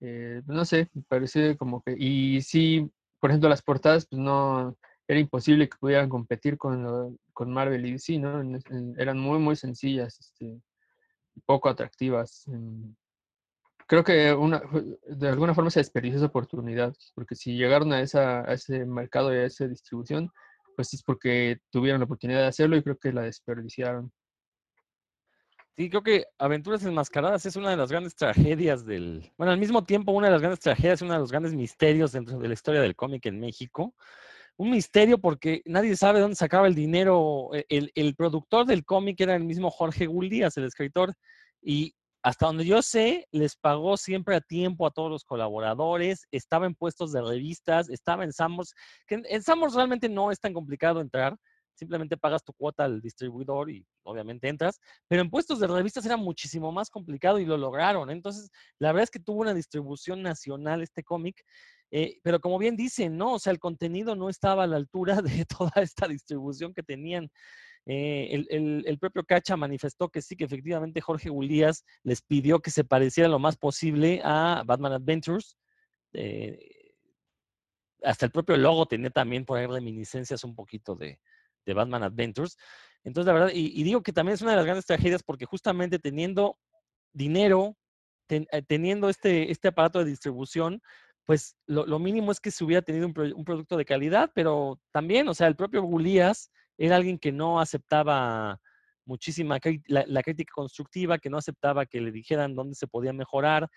[0.00, 4.76] Eh, no sé, parece como que, y sí, por ejemplo, las portadas, pues no,
[5.08, 8.42] era imposible que pudieran competir con, con Marvel y DC, ¿no?
[8.98, 10.60] Eran muy, muy sencillas, este,
[11.44, 12.44] poco atractivas.
[13.86, 14.62] creo que una,
[15.06, 19.32] de alguna forma se desperdició esa oportunidad, porque si llegaron a, esa, a ese mercado
[19.32, 20.30] y a esa distribución,
[20.74, 24.12] pues es porque tuvieron la oportunidad de hacerlo y creo que la desperdiciaron.
[25.76, 29.84] Sí, creo que Aventuras Enmascaradas es una de las grandes tragedias del, bueno, al mismo
[29.84, 32.80] tiempo una de las grandes tragedias, uno de los grandes misterios dentro de la historia
[32.80, 33.94] del cómic en México.
[34.58, 37.50] Un misterio porque nadie sabe dónde sacaba el dinero.
[37.54, 41.14] e, El, el productor del cómic era el mismo Jorge Guldías, el escritor,
[41.60, 41.94] y
[42.26, 46.74] hasta donde yo sé, les pagó siempre a tiempo a todos los colaboradores, estaba en
[46.74, 48.74] puestos de revistas, estaba en Sambors,
[49.06, 51.36] que en, Sambors realmente no es tan complicado entrar,
[51.74, 56.16] simplemente pagas tu cuota al distribuidor y obviamente entras, pero en puestos de revistas era
[56.16, 58.10] muchísimo más complicado y lo lograron.
[58.10, 61.44] Entonces, la verdad es que tuvo una distribución nacional este cómic,
[61.98, 63.32] eh, pero como bien dicen, ¿no?
[63.34, 67.30] O sea, el contenido no estaba a la altura de toda esta distribución que tenían.
[67.86, 72.70] Eh, el, el- propio Cacha manifestó que sí, que efectivamente Jorge Gulías les pidió que
[72.70, 75.56] se pareciera lo más posible a Batman Adventures.
[76.12, 76.58] eh,
[78.02, 81.18] hasta el propio logo tenía también por ahí reminiscencias un poquito de,
[81.64, 82.58] de Batman Adventures.
[83.04, 85.98] Entonces, la verdad, y, digo que también es una de las grandes tragedias porque justamente
[85.98, 86.58] teniendo
[87.14, 87.74] dinero,
[88.26, 90.82] ten- teniendo este, este aparato de distribución,
[91.26, 94.30] pues lo, lo mínimo es que se hubiera tenido un, pro- un producto de calidad,
[94.34, 98.60] pero también, o sea, el propio Gulías era alguien que no aceptaba
[99.04, 103.68] muchísima la, crítica constructiva, que no aceptaba que le dijeran dónde se podía mejorar.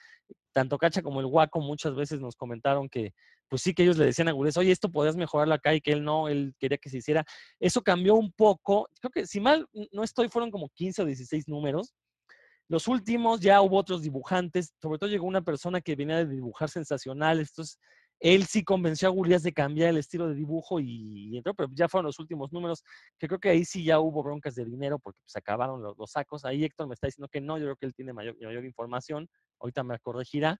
[0.53, 3.13] Tanto Cacha como el Guaco muchas veces nos comentaron que,
[3.47, 5.91] pues sí, que ellos le decían a Gulías, oye, esto podías mejorarlo acá y que
[5.91, 7.23] él no, él quería que se hiciera.
[7.59, 8.89] Eso cambió un poco.
[8.99, 11.93] Creo que, si mal no estoy, fueron como 15 o 16 números.
[12.69, 16.69] Los últimos ya hubo otros dibujantes, sobre todo llegó una persona que venía de dibujar
[16.69, 17.79] sensacionales, entonces
[18.19, 21.87] él sí convenció a Gulías de cambiar el estilo de dibujo y, entró, pero ya
[21.87, 22.83] fueron los últimos números,
[23.17, 26.45] que creo que ahí sí ya hubo broncas de dinero porque se acabaron los, sacos.
[26.45, 29.27] Ahí Héctor me está diciendo que no, yo creo que él tiene mayor, mayor información,
[29.59, 30.59] ahorita me corregirá,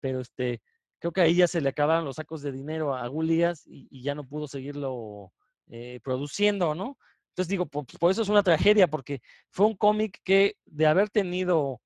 [0.00, 0.60] pero este,
[0.98, 4.02] creo que ahí ya se le acabaron los sacos de dinero a Gulías y, y
[4.02, 5.32] ya no pudo seguirlo
[5.68, 6.96] eh, produciendo, ¿no?
[7.36, 9.20] Entonces digo, por, por eso es una tragedia, porque
[9.50, 11.82] fue un cómic que de haber tenido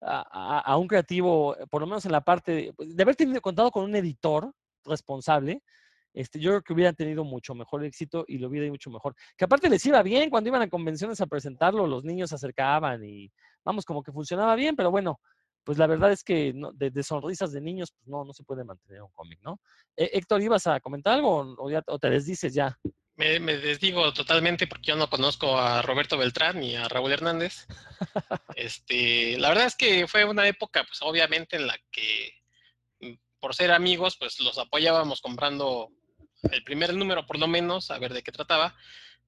[0.00, 3.40] a, un creativo, eh, por lo menos en la parte, de, pues, de haber tenido
[3.40, 4.52] contado con un editor
[4.84, 5.60] responsable,
[6.14, 9.16] este, yo creo que hubieran tenido mucho mejor éxito y lo hubiera ido mucho mejor.
[9.36, 13.04] Que aparte les iba bien cuando iban a convenciones a presentarlo, los niños se acercaban
[13.04, 13.28] y
[13.64, 15.18] vamos, como que funcionaba bien, pero bueno,
[15.64, 19.02] pues la verdad es que de, sonrisas de niños, pues no, no se puede mantener
[19.02, 19.60] un cómic, ¿no?
[19.96, 22.78] Eh, Héctor, ¿ibas a comentar algo o ya, o te desdices ya?
[23.22, 27.66] Me, me desdigo totalmente porque yo no conozco a Roberto Beltrán ni a Raúl Hernández.
[28.56, 32.34] Este, la verdad es que fue una época, pues obviamente en la que
[33.00, 35.90] mm, por ser amigos, pues los apoyábamos comprando
[36.50, 38.74] el primer número por lo menos, a ver de qué trataba.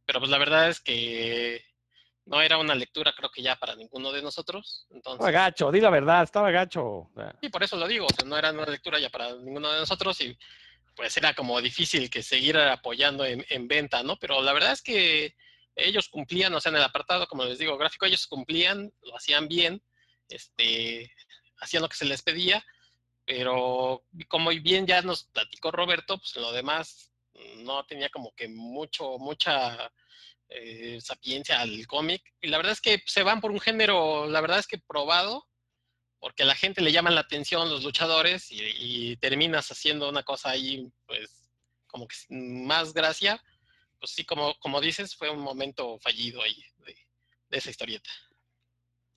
[0.04, 1.64] Pero pues la verdad es que
[2.26, 4.88] no era una lectura creo que ya para ninguno de nosotros.
[4.90, 7.10] Estaba gacho, di la verdad, estaba gacho.
[7.40, 9.78] Sí, por eso lo digo, o sea, no era una lectura ya para ninguno de
[9.78, 10.36] nosotros y
[10.94, 14.18] pues era como difícil que seguir apoyando en, en venta, ¿no?
[14.18, 15.34] Pero la verdad es que
[15.76, 19.48] ellos cumplían, o sea, en el apartado, como les digo, gráfico, ellos cumplían, lo hacían
[19.48, 19.82] bien,
[20.28, 21.12] este,
[21.58, 22.64] hacían lo que se les pedía,
[23.24, 27.10] pero como bien ya nos platicó Roberto, pues lo demás
[27.56, 29.92] no tenía como que mucho, mucha
[30.48, 32.22] eh, sapiencia al cómic.
[32.40, 35.46] Y la verdad es que se van por un género, la verdad es que probado,
[36.24, 40.22] porque a la gente le llaman la atención los luchadores y, y terminas haciendo una
[40.22, 41.50] cosa ahí, pues,
[41.86, 43.38] como que más gracia.
[43.98, 46.96] Pues sí, como, como dices, fue un momento fallido ahí de,
[47.50, 48.08] de esa historieta.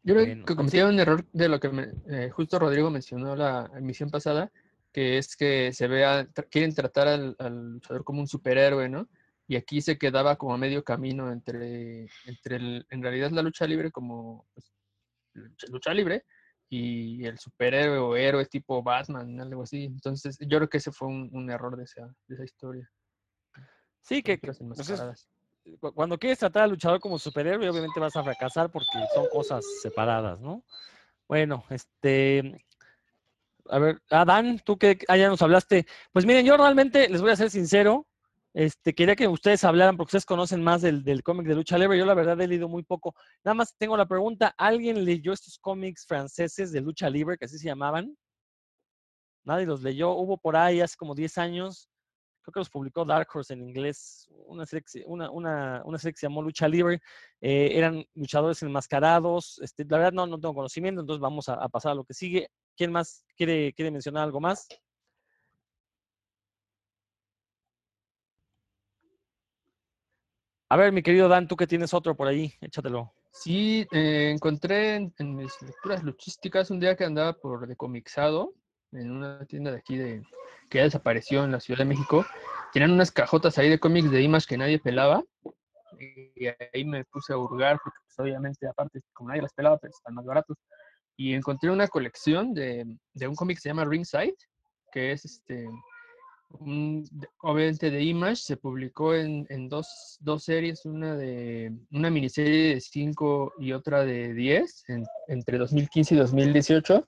[0.03, 0.57] Yo creo Bueno, que sí.
[0.57, 4.51] cometieron un error de lo que me- eh, justo Rodrigo mencionó la emisión pasada,
[4.91, 9.07] que es que se vea, tra- quieren tratar al, al luchador como un superhéroe, ¿no?
[9.47, 13.65] Y aquí se quedaba como a medio camino entre, entre el- en realidad la lucha
[13.65, 14.73] libre como pues,
[15.35, 16.25] lucha, lucha libre
[16.69, 19.85] y el superhéroe o héroe tipo Batman, algo así.
[19.85, 22.89] Entonces yo creo que ese fue un, un error de esa, de esa historia.
[24.01, 25.29] Sí, que, Aventuras pues, es-
[25.93, 30.39] cuando quieres tratar al luchador como superhéroe, obviamente vas a fracasar porque son cosas separadas,
[30.39, 30.63] ¿no?
[31.27, 32.65] Bueno, este.
[33.69, 35.85] A ver, Adán, tú que ah, ya nos hablaste.
[36.13, 38.06] Pues miren, yo realmente les voy a ser sincero.
[38.57, 41.95] Este, quería que ustedes hablaran porque ustedes conocen más del, cómic de lucha libre.
[41.95, 43.13] Yo la verdad he leído muy poco.
[43.43, 47.59] Nada más tengo la pregunta, ¿alguien leyó estos cómics franceses de lucha libre, que así
[47.59, 48.17] se llamaban?
[49.45, 50.13] Nadie los leyó.
[50.13, 51.87] Hubo por ahí hace como 10 años
[52.41, 56.19] creo que los publicó Dark Horse en inglés, una serie una, una, una serie que
[56.19, 57.01] se llamó Lucha Libre,
[57.41, 61.67] eh, eran luchadores enmascarados, este, la verdad no, no tengo conocimiento, entonces vamos a, a,
[61.67, 62.47] pasar a lo que sigue.
[62.77, 64.65] ¿Quién más quiere, quiere mencionar algo más?
[70.69, 73.13] A ver, mi querido Dan, tú que tienes otro por ahí, échatelo.
[73.31, 78.53] Sí, eh, encontré en, mis lecturas luchísticas un día que andaba por Decomixado,
[78.91, 80.23] en una tienda de aquí de,
[80.69, 82.25] que ya desapareció en la Ciudad de México.
[82.73, 85.23] Tenían unas cajotas ahí de cómics de Image que nadie pelaba.
[85.99, 89.93] Y ahí me puse a hurgar, porque pues, obviamente, aparte, como nadie las pelaba, pues
[89.93, 90.57] están más baratos.
[91.15, 94.35] Y encontré una colección de, de un cómic que se llama Ringside,
[94.91, 95.65] que es este,
[96.49, 97.05] un-
[97.41, 102.81] obviamente de Image, se publicó en, en dos, dos series, una de una miniserie de
[102.81, 107.07] 5 y otra de 10, en- entre 2015 y 2018.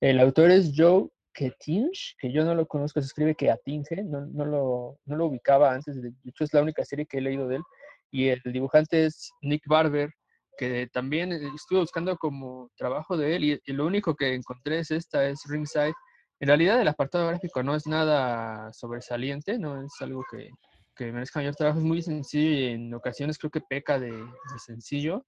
[0.00, 4.26] El autor es Joe Ketinge, que yo no lo conozco, se escribe que Atinge, no,
[4.26, 7.48] no, lo, no lo ubicaba antes, de hecho es la única serie que he leído
[7.48, 7.62] de él.
[8.10, 10.10] Y el dibujante es Nick Barber,
[10.56, 14.90] que también estuve buscando como trabajo de él y, y lo único que encontré es
[14.90, 15.92] esta, es Ringside.
[16.40, 20.50] En realidad el apartado gráfico no es nada sobresaliente, no es algo que,
[20.94, 24.58] que merezca mayor trabajo, es muy sencillo y en ocasiones creo que peca de, de
[24.64, 25.24] sencillo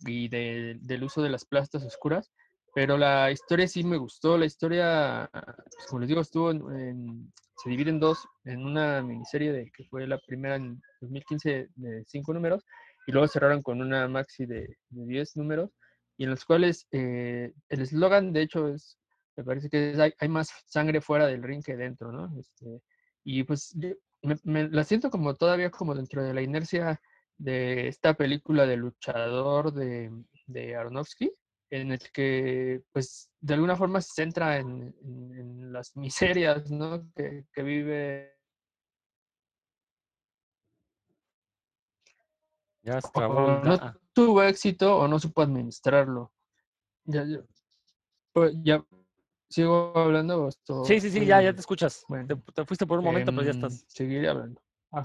[0.00, 2.30] y de- del uso de las plastas oscuras,
[2.74, 7.32] pero la historia sí me gustó, la historia, pues, como les digo, estuvo en, en-
[7.62, 12.04] se divide en dos, en una miniserie de, que fue la primera en 2015 de
[12.06, 12.64] cinco números,
[13.06, 15.70] y luego cerraron con una maxi de, de 10 números,
[16.16, 18.98] y en los cuales eh, el eslogan, de hecho, es,
[19.36, 22.38] me parece que hay, hay más sangre fuera del ring que dentro, ¿no?
[22.38, 22.82] Este,
[23.24, 23.90] y pues yo
[24.22, 27.00] me, me la siento como todavía como dentro de la inercia
[27.38, 30.10] de esta película de luchador de,
[30.46, 31.32] de Aronofsky,
[31.70, 37.10] en el que pues de alguna forma se centra en, en- en las miserias, ¿no?
[37.14, 38.36] Que, que vive
[42.82, 43.02] Ya el
[43.62, 43.94] no ah.
[44.12, 46.32] tuvo éxito o no supo administrarlo.
[47.04, 47.40] Ya, ya,
[48.32, 48.84] pues, ya
[49.50, 52.04] sigo hablando esto Sí, sí, sí, ya, ya muy- te escuchas.
[52.08, 52.26] bueno.
[52.26, 53.84] Te, te fuiste por un momento, pero ya Em, estás.
[53.88, 54.60] Seguiré hablando.
[54.92, 55.02] Ah.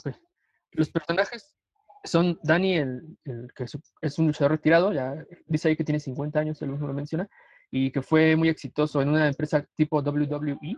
[0.71, 1.55] Los personajes
[2.03, 3.65] son Danny, el, el que
[4.01, 5.15] es, un luchador retirado, ya
[5.47, 7.27] dice ahí que tiene 50 años, él mismo lo menciona,
[7.71, 10.77] y que fue muy exitoso en una empresa tipo WWE,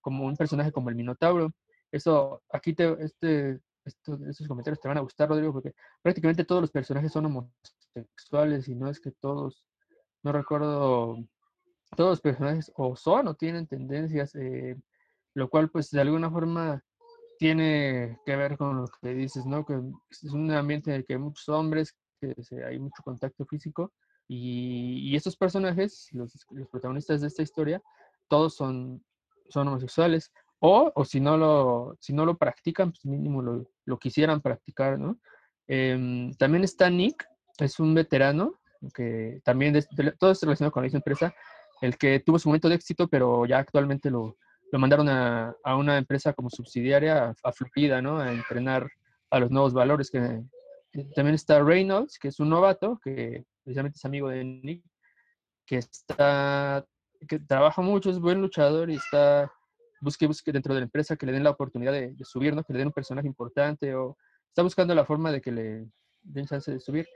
[0.00, 1.52] como un personaje como el Minotauro.
[1.90, 6.62] Eso, aquí te, este, esto- estos comentarios te van a gustar, Rodrigo, porque prácticamente todos
[6.62, 9.66] los personajes son homosexuales y no es que todos,
[10.22, 11.18] no recuerdo,
[11.96, 14.76] todos los personajes o son o tienen tendencias, eh,
[15.34, 16.82] lo cual pues de alguna forma
[17.38, 19.64] tiene que ver con lo que dices, ¿no?
[19.64, 19.80] Que
[20.10, 22.34] es un ambiente en el que hay muchos hombres, que
[22.64, 23.92] hay mucho contacto físico
[24.28, 27.82] y, y estos personajes, los, los protagonistas de esta historia,
[28.28, 29.04] todos son,
[29.48, 33.98] son homosexuales o, o si, no lo, si no lo practican, pues mínimo lo, lo
[33.98, 35.18] quisieran practicar, ¿no?
[35.66, 37.26] Em, también está Nick,
[37.58, 38.60] es un veterano
[38.94, 41.34] que también, de- de- todo es relacionado con la misma empresa,
[41.82, 44.38] el que tuvo su momento de éxito, pero ya actualmente lo,
[44.70, 48.20] lo mandaron a, a una empresa como subsidiaria a, a ¿no?
[48.20, 48.88] A entrenar
[49.30, 50.08] a los nuevos valores.
[50.08, 50.44] Que,
[51.14, 54.84] también está Reynolds, que es un novato, que precisamente es amigo de Nick,
[55.66, 56.86] que está,
[57.26, 59.52] que trabaja mucho, es buen luchador y está,
[60.00, 62.62] busque, busque dentro de la empresa que le den la oportunidad de, de subir, ¿no?
[62.62, 64.16] Que le den un personaje importante o
[64.46, 65.86] está buscando la forma de que le
[66.22, 67.08] den chance de subir.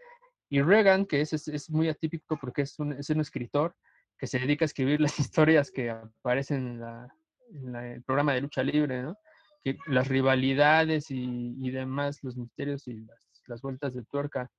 [0.49, 3.77] Y Regan, que es, es, es muy atípico porque es un, es un escritor
[4.19, 7.09] que se dedica a escribir las historias que aparecen en, la,
[7.53, 9.17] en la- el programa de lucha libre, ¿no?
[9.63, 14.51] Que las rivalidades y, y demás, los misterios y las, las vueltas de tuerca,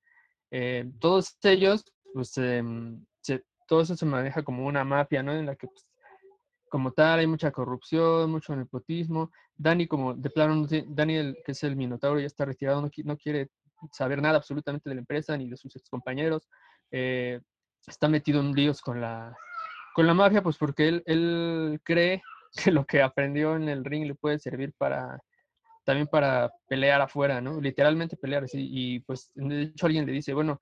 [0.50, 1.84] eh, todos ellos,
[2.14, 5.32] pues, em, se- todo eso se maneja como una mafia, ¿no?
[5.32, 5.86] En la que, pues,
[6.70, 9.30] como tal, hay mucha corrupción, mucho nepotismo.
[9.56, 12.80] Dani, como de plano, no tiene- Dani, el- que es el Minotauro, ya está retirado,
[12.82, 13.48] no, no quiere
[13.92, 16.48] saber nada absolutamente de la empresa ni de sus excompañeros.
[16.90, 17.40] Eh,
[17.86, 19.34] está metido en líos con la,
[19.94, 22.22] con la mafia, pues porque él, él cree
[22.64, 25.20] que lo que aprendió en el ring le puede servir para
[25.84, 27.62] también para pelear afuera, ¿no?
[27.62, 28.44] Literalmente pelear.
[28.52, 30.60] Y pues de hecho alguien le dice, bueno,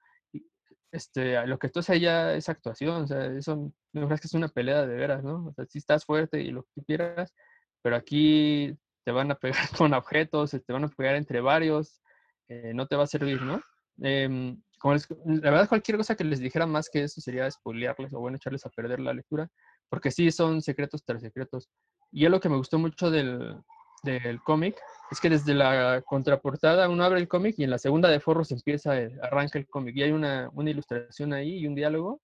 [0.92, 4.94] este, lo que haces allá es actuación, o sea, eso que es una pelea de
[4.94, 5.46] veras, ¿no?
[5.48, 7.34] O sea, sí estás fuerte y lo que quieras,
[7.82, 8.72] pero aquí
[9.04, 12.00] te van a pegar con objetos, te van a pegar entre varios,
[12.48, 13.60] eh, no te va a servir, ¿no?
[14.00, 18.36] Em, la verdad, cualquier cosa que les dijera más que eso sería spoilearles o bueno,
[18.36, 19.48] echarles a perder la lectura,
[19.88, 21.68] porque sí son secretos tras secretos.
[22.12, 23.56] Y es lo que me gustó mucho del,
[24.02, 24.76] del cómic,
[25.10, 28.52] es que desde la contraportada uno abre el cómic y en la segunda de forros
[28.52, 32.20] empieza, el- arranca el cómic y hay una, una ilustración ahí y un diálogo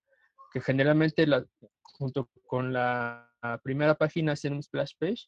[0.51, 1.45] que generalmente la-
[1.97, 3.29] junto con la
[3.63, 5.25] primera página hacen un splash page,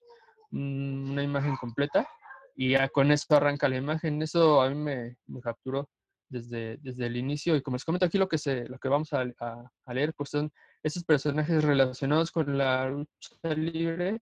[0.52, 2.08] una imagen completa
[2.56, 4.22] y ya con eso arranca la imagen.
[4.22, 5.90] Eso a mí me capturó
[6.30, 9.14] desde, desde el inicio y como les comento aquí lo que, se, lo que vamos
[9.14, 10.52] a, a- a leer pues son
[10.84, 14.22] esos personajes relacionados con la lucha libre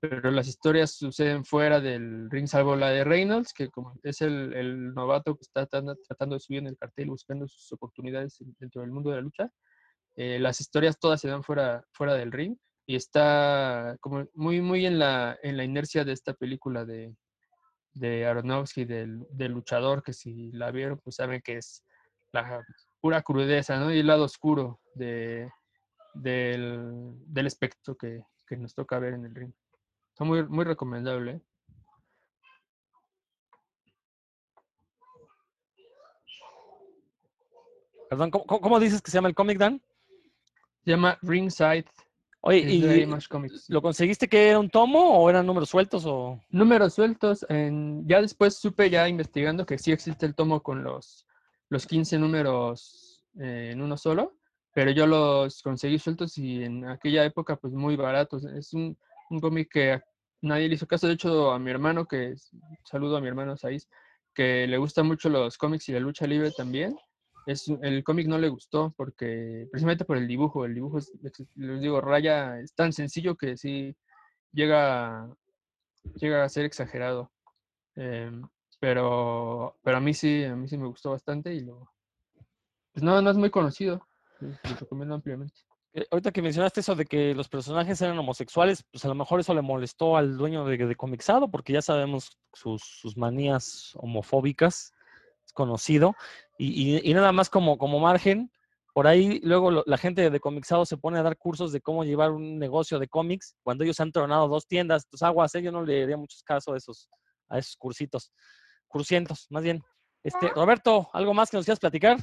[0.00, 4.52] pero las historias suceden fuera del ring, salvo la de Reynolds, que como es el,
[4.54, 8.54] el novato que está tratando, tratando de subir en el cartel, buscando sus oportunidades en-
[8.60, 9.50] dentro del mundo de la lucha.
[10.16, 12.56] Eh, las historias todas se dan fuera, fuera del ring
[12.86, 17.14] y está como muy, muy en la, en la inercia de esta película de,
[17.98, 21.84] de Aronofsky, del, del luchador, que si la vieron, pues saben que es
[22.32, 22.64] la
[23.00, 23.92] pura crudeza, ¿no?
[23.92, 25.50] Y el lado oscuro de,
[26.14, 29.52] del, del espectro que, que nos toca ver en el ring.
[30.12, 31.32] Está muy, muy recomendable.
[31.32, 31.40] ¿eh?
[38.08, 39.82] Perdón, ¿cómo, cómo- cómo dices que se llama el cómic, Dan?
[40.84, 41.84] Se llama Ringside,
[42.40, 43.68] Oye, ¿y Image Comics.
[43.68, 46.40] lo conseguiste que era un tomo o eran números sueltos o...?
[46.50, 47.44] Números sueltos.
[47.48, 51.26] En, ya después supe, ya investigando, que sí existe el tomo con los,
[51.68, 54.36] los 15 números eh, en uno solo,
[54.72, 58.44] pero yo los conseguí sueltos y en aquella época, pues muy baratos.
[58.44, 58.96] Es un,
[59.30, 60.00] un cómic que
[60.40, 61.08] nadie le hizo caso.
[61.08, 62.34] De hecho, a mi hermano, que
[62.84, 63.88] saludo a mi hermano Saiz,
[64.32, 66.96] que le gustan mucho los cómics y la lucha libre también.
[67.48, 71.10] Es, el cómic no le gustó porque, precisamente por el dibujo, el dibujo, es,
[71.54, 73.96] les digo, Raya es tan sencillo que sí
[74.52, 75.26] llega,
[76.16, 77.32] llega a ser exagerado.
[77.96, 78.46] Em,
[78.78, 81.90] pero, pero a mí sí, a mí sí me gustó bastante y lo...
[82.92, 84.06] Pues no, no es muy conocido.
[84.40, 85.62] Lo recomiendo ampliamente.
[85.94, 89.40] Eh, Ahorita que mencionaste eso de que los personajes eran homosexuales, pues a lo mejor
[89.40, 94.92] eso le molestó al dueño de, de Comixado, porque ya sabemos sus, sus manías homofóbicas,
[95.46, 96.14] es conocido.
[96.58, 98.50] Y, y- y nada más como, como margen,
[98.92, 102.04] por ahí luego lo- la gente de Comixado se pone a dar cursos de cómo
[102.04, 105.06] llevar un negocio de cómics cuando ellos han tronado dos tiendas.
[105.08, 105.62] Pues aguas, ¿eh?
[105.62, 107.08] yo no le daría muchos casos a esos,
[107.48, 108.32] a esos cursitos,
[108.88, 109.80] cursientos, más bien.
[110.24, 112.18] Este, Roberto, ¿algo más que nos quieras platicar?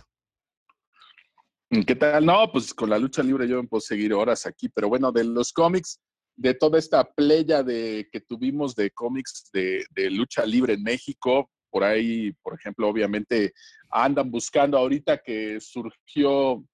[1.88, 2.26] ¿Qué tal?
[2.26, 5.24] No, pues con la lucha libre yo me puedo seguir horas aquí, pero bueno, de
[5.24, 6.00] los cómics,
[6.36, 11.50] de toda esta playa de, que tuvimos de cómics de, de lucha libre en México,
[11.72, 13.54] por ahí, por ejemplo, obviamente
[13.96, 16.66] andan buscando ahorita que surgió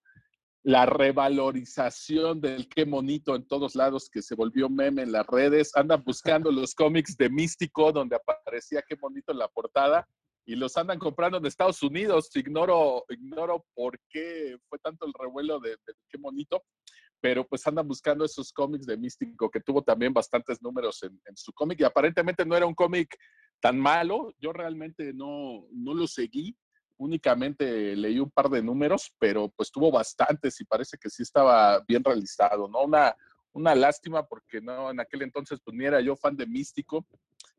[0.63, 5.71] la revalorización del qué monito en todos lados que se volvió meme en las redes,
[5.75, 10.07] andan buscando los cómics de Místico donde aparecía qué monito en la portada
[10.47, 12.35] y los andan comprando en Estados Unidos.
[12.35, 16.63] Ignoro, ignoro por qué fue tanto el revuelo de, de qué bonito,
[17.19, 21.37] pero pues andan buscando esos cómics de Místico que tuvo también bastantes números en, en
[21.37, 23.15] su cómic y aparentemente no era un cómic
[23.59, 24.33] tan malo.
[24.39, 26.57] Yo realmente no, no lo seguí,
[27.01, 31.83] únicamente leí un par de números, pero pues tuvo bastantes y parece que sí estaba
[31.87, 32.83] bien realizado, ¿no?
[32.83, 33.15] Una,
[33.53, 37.07] una lástima porque no, en aquel entonces pues ni era yo fan de Místico,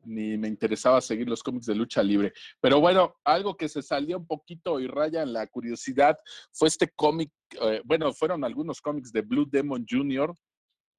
[0.05, 2.33] ni me interesaba seguir los cómics de lucha libre.
[2.61, 6.17] Pero bueno, algo que se salió un poquito y raya en la curiosidad
[6.53, 10.33] fue este cómic, eh, bueno, fueron algunos cómics de Blue Demon Jr.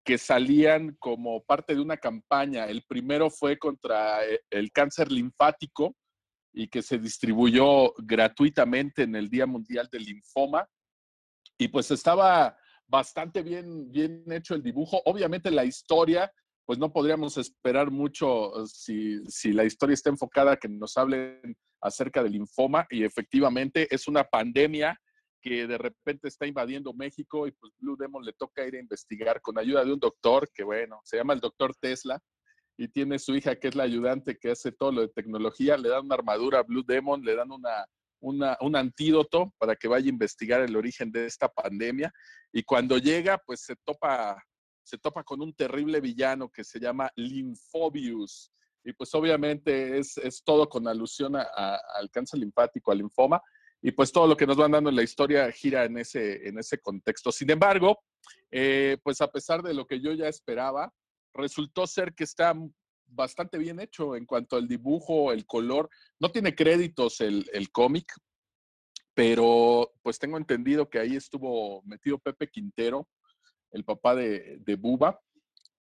[0.04, 2.66] que salían como parte de una campaña.
[2.66, 5.96] El primero fue contra eh, el cáncer linfático
[6.54, 10.68] y que se distribuyó gratuitamente en el Día Mundial del Linfoma.
[11.58, 12.56] Y pues estaba
[12.88, 15.02] bastante bien, bien hecho el dibujo.
[15.06, 16.32] Obviamente la historia,
[16.66, 22.24] pues no podríamos esperar mucho si, si la historia está enfocada que nos hablen acerca
[22.24, 24.98] del linfoma y efectivamente es una pandemia
[25.42, 29.42] que de repente está invadiendo México y pues Blue Demon le toca ir a investigar
[29.42, 32.22] con ayuda de un doctor que bueno, se llama el doctor Tesla
[32.78, 35.90] y tiene su hija que es la ayudante que hace todo lo de tecnología, le
[35.90, 40.62] dan una armadura Blue Demon, le dan una, un antídoto para que vaya a investigar
[40.62, 42.12] el origen de esta pandemia
[42.52, 44.42] y cuando llega pues se topa
[44.84, 48.52] se topa con un terrible villano que se llama Lymphobius.
[48.84, 53.42] Y pues obviamente es, es todo con alusión a, a, al cáncer linfático, al linfoma.
[53.82, 56.60] Y pues todo lo que nos van dando en la historia gira en ese, en
[56.60, 57.32] ese contexto.
[57.32, 58.00] Sin embargo,
[58.52, 60.92] eh, pues a pesar de lo que yo ya esperaba,
[61.34, 62.54] resultó ser que está
[63.08, 65.90] bastante bien hecho en cuanto al dibujo, el color.
[66.20, 68.12] No tiene créditos el, el cómic,
[69.14, 73.08] pero pues tengo entendido que ahí estuvo metido Pepe Quintero,
[73.72, 75.20] el papá de, de Buba.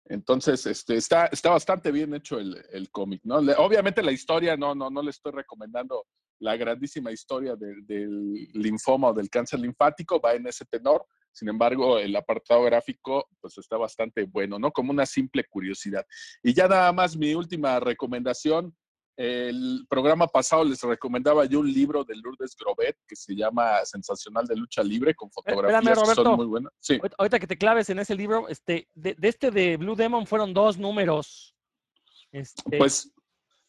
[0.05, 3.37] Entonces, este, está, está bastante bien hecho el, el cómic, ¿no?
[3.37, 6.05] Obviamente la historia, no, no, no le estoy recomendando
[6.39, 11.05] la grandísima historia de, del linfoma o del cáncer linfático, va en ese tenor.
[11.33, 14.71] Sin embargo, el apartado gráfico, pues está bastante bueno, ¿no?
[14.71, 16.05] Como una simple curiosidad.
[16.43, 18.75] Y ya nada más mi última recomendación,
[19.17, 24.47] el programa pasado les recomendaba yo un libro de Lourdes Grobet que se llama Sensacional
[24.47, 26.71] de Lucha Libre con fotografías Espérame, que son muy buenas.
[26.79, 26.93] Sí.
[26.95, 30.25] Ahorita- Ahorita que te claves en ese libro, este, de, de este de Blue Demon
[30.25, 31.55] fueron dos números.
[32.31, 33.13] Este, Pues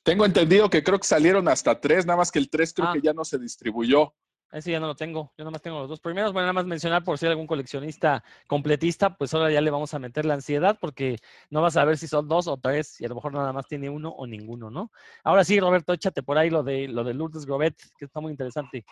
[0.05, 2.93] tengo entendido que creo que salieron hasta tres, nada más que el tres creo Ah.
[2.95, 4.15] que ya no se distribuyó.
[4.53, 5.33] Ese ya no lo tengo.
[5.39, 6.33] Yo nada más tengo los dos primeros.
[6.33, 9.95] Bueno, nada más mencionar por si hay algún coleccionista completista, pues ahora ya le vamos
[9.95, 11.17] a meter la ansiedad porque
[11.51, 13.67] no vas a ver si son dos o tres y a lo mejor nada más
[13.67, 14.93] tiene uno o ninguno, ¿no?
[15.25, 18.31] Ahora sí, Roberto, échate por ahí lo de lo de Lourdes Grobet, que está muy
[18.31, 18.85] interesante.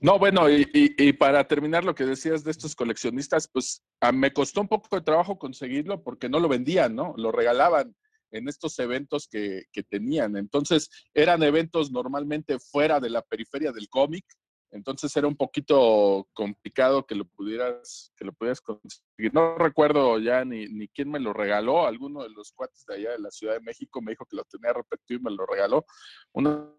[0.00, 4.32] No, bueno, y, y- para terminar lo que decías de estos coleccionistas, pues a- me
[4.32, 7.14] costó un poco de trabajo conseguirlo porque no lo vendían, ¿no?
[7.16, 7.94] Lo regalaban
[8.32, 10.36] en estos eventos que, que tenían.
[10.36, 14.24] Entonces, eran eventos normalmente fuera de la periferia del cómic.
[14.72, 19.32] Entonces era un poquito complicado que lo pudieras, que lo pudieras conseguir.
[19.32, 21.86] No recuerdo ya ni, ni quién me lo regaló.
[21.86, 24.44] Alguno de los cuates de allá de la Ciudad de México me dijo que lo
[24.44, 25.84] tenía repetido y me lo regaló.
[26.32, 26.74] Una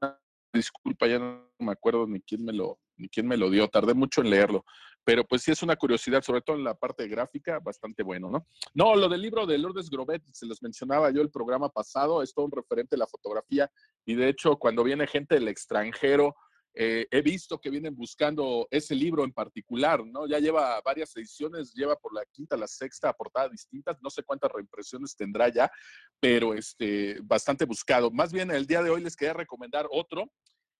[0.51, 3.67] disculpa, ya no me acuerdo ni quién me lo, ni quién me lo dio.
[3.67, 4.65] Tardé mucho en leerlo.
[5.03, 8.47] Pero pues sí es una curiosidad, sobre todo en la parte gráfica, bastante bueno, ¿no?
[8.73, 12.33] No, lo del libro de Lourdes Grobet, se los mencionaba yo el programa pasado, es
[12.33, 13.69] todo un referente de la fotografía
[14.05, 16.35] y de hecho cuando viene gente del extranjero,
[16.75, 20.25] eh, he visto que vienen buscando ese libro en particular, ¿no?
[20.27, 24.51] Ya lleva varias ediciones, lleva por la quinta, la sexta portada distintas, no sé cuántas
[24.51, 25.71] reimpresiones tendrá ya,
[26.19, 28.09] pero este, bastante buscado.
[28.09, 30.31] Más bien el día de hoy les quería recomendar otro.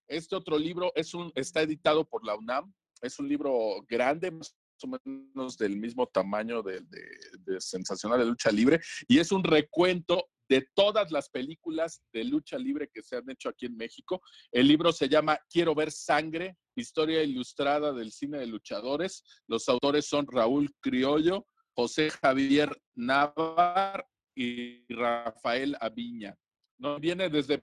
[0.08, 4.56] Este otro libro es un, está editado por la UNAM, es un libro grande, más
[4.82, 10.28] o menos del mismo tamaño de, de, Sensacional de Lucha Libre, y es un recuento
[10.48, 14.20] de todas las películas de lucha libre que se han hecho aquí en México.
[14.52, 19.24] El libro se llama Quiero ver sangre, historia ilustrada del cine de luchadores.
[19.46, 26.36] Los autores son Raúl Criollo, José Javier Navar y Rafael Aviña.
[26.78, 27.62] No viene desde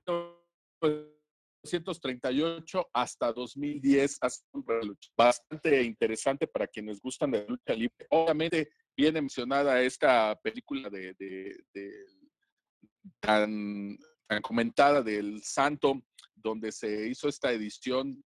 [0.82, 4.20] 1938 hasta 2010,
[5.16, 8.08] bastante interesante para quienes gustan de lucha libre.
[8.10, 11.16] Obviamente viene mencionada esta película de,
[13.20, 13.98] tan,
[14.42, 16.02] comentada del Santo,
[16.36, 18.24] donde se hizo esta edición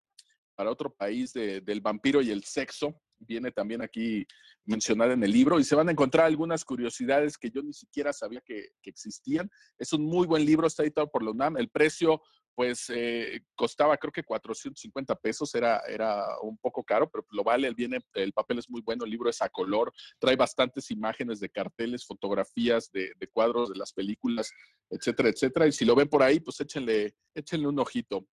[0.55, 3.01] para otro país de, del vampiro y el sexo.
[3.17, 4.25] Viene también aquí
[4.65, 8.13] mencionada en el libro y se van a encontrar algunas curiosidades que yo ni siquiera
[8.13, 9.49] sabía que, que existían.
[9.77, 11.57] Es un muy buen libro, está editado por la UNAM.
[11.57, 12.21] El precio
[12.55, 17.67] pues eh, costaba creo que 450 pesos, era, era un poco caro, pero lo vale,
[17.67, 21.39] el, viene, el papel es muy bueno, el libro es a color, trae bastantes imágenes
[21.39, 24.51] de carteles, fotografías de, de, cuadros de las películas,
[24.89, 28.25] etcétera, etcétera, y si lo ven por ahí, pues échenle, échenle un ojito.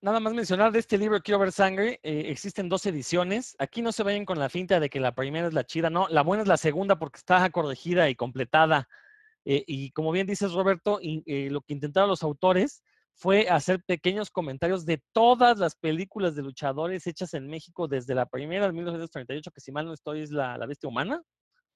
[0.00, 3.54] Nada más mencionar de este libro Quiero ver sangre, eh, existen dos ediciones.
[3.58, 6.08] Aquí no se vayan con la finta de que la primera es la chida, no,
[6.08, 8.88] la buena es la segunda porque está corregida y completada.
[9.44, 12.82] Eh, y como bien dices, Roberto, eh, lo que intentaron los autores
[13.16, 18.26] fue hacer pequeños comentarios de todas las películas de luchadores hechas en México desde la
[18.26, 21.22] primera de 1938, que si mal no estoy es la, la bestia humana,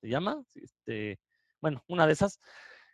[0.02, 1.18] se llama, este,
[1.62, 2.38] bueno, una de esas,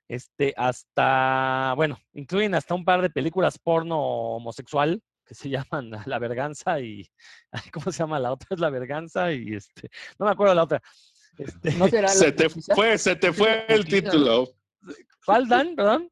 [0.07, 6.20] este, hasta, bueno, incluyen hasta un par de películas porno homosexual que se llaman La
[6.20, 7.11] Verganza y,
[7.72, 8.49] ¿cómo se llama la otra?
[8.53, 9.90] Es La Verganza y, este,
[10.20, 10.80] no me acuerdo la otra.
[11.36, 14.49] Este, ¿No será se te fue, se te fue el título.
[15.24, 15.74] ¿Cuál, Dan?
[15.74, 16.11] Perdón.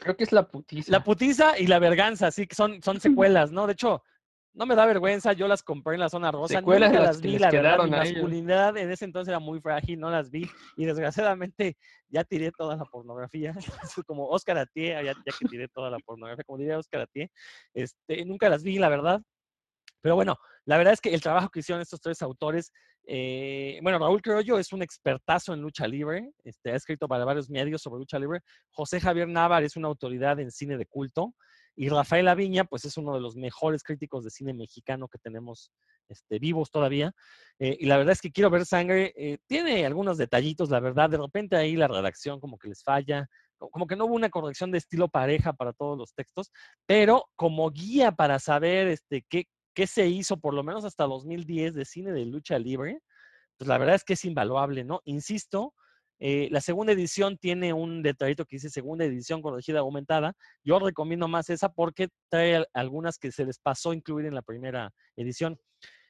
[0.00, 0.90] Creo que es la putiza.
[0.90, 3.66] La putiza y la verganza, sí, que son, son secuelas, ¿no?
[3.66, 4.02] De hecho,
[4.52, 7.38] no me da vergüenza, yo las compré en la zona rosa, secuelas nunca las, vi,
[7.38, 11.76] la verdad, mi masculinidad en ese entonces era muy frágil, no las vi, y desgraciadamente
[12.08, 13.54] ya tiré toda la pornografía,
[14.06, 17.30] como Oscar Atié, ya, ya, que tiré toda la pornografía, como diría Oscar Atié,
[17.74, 19.22] este, nunca las vi, la verdad,
[20.00, 22.72] pero bueno, la verdad es que el trabajo que hicieron estos tres autores,
[23.04, 27.50] eh, bueno, Raúl Criollo es un expertazo en lucha libre, este, ha escrito para varios
[27.50, 28.40] medios sobre lucha libre.
[28.70, 31.34] José Javier Navar es una autoridad en cine de culto.
[31.76, 35.72] Y Rafael Aviña, pues es uno de los mejores críticos de cine mexicano que tenemos
[36.08, 37.12] este, vivos todavía.
[37.58, 39.14] Eh, y la verdad es que quiero ver sangre.
[39.16, 41.08] Eh, tiene algunos detallitos, la verdad.
[41.08, 43.28] De repente ahí la redacción como que les falla.
[43.58, 46.50] Como que no hubo una corrección de estilo pareja para todos los textos.
[46.86, 51.74] Pero como guía para saber este, qué, qué se hizo por lo menos hasta 2010
[51.74, 53.00] de cine de lucha libre,
[53.56, 55.00] pues la verdad es que es invaluable, ¿no?
[55.04, 55.74] Insisto,
[56.18, 60.34] eh, la segunda edición tiene un detallito que dice segunda edición corregida aumentada.
[60.62, 64.92] Yo recomiendo más esa porque trae algunas que se les pasó incluir en la primera
[65.16, 65.58] edición.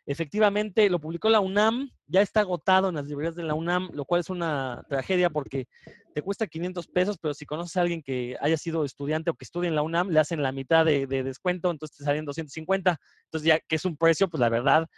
[0.06, 4.04] Efectivamente, lo publicó la UNAM, ya está agotado en las librerías de la UNAM, lo
[4.04, 5.66] cual es una tragedia porque
[6.14, 9.44] te cuesta 500 pesos, pero si conoces a alguien que haya sido estudiante o que
[9.44, 12.98] estudie en la UNAM, le hacen la mitad de, de descuento, entonces te salen 250.
[13.24, 14.88] Entonces, ya que es un precio, pues la verdad,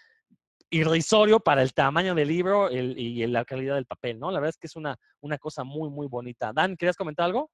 [0.73, 4.31] irrisorio para el tamaño del libro y la calidad del papel, ¿no?
[4.31, 6.53] La verdad es que es una, una cosa muy, muy bonita.
[6.55, 7.51] Dan, ¿querías comentar algo?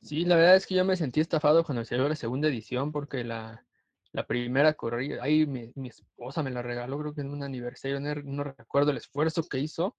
[0.00, 3.22] Sí, la verdad es que yo me sentí estafado cuando salió la segunda edición porque
[3.22, 3.66] la,
[4.12, 8.00] la primera corría, ahí mi, mi, esposa me la regaló, creo que en un aniversario,
[8.00, 9.96] no, recuerdo el esfuerzo que hizo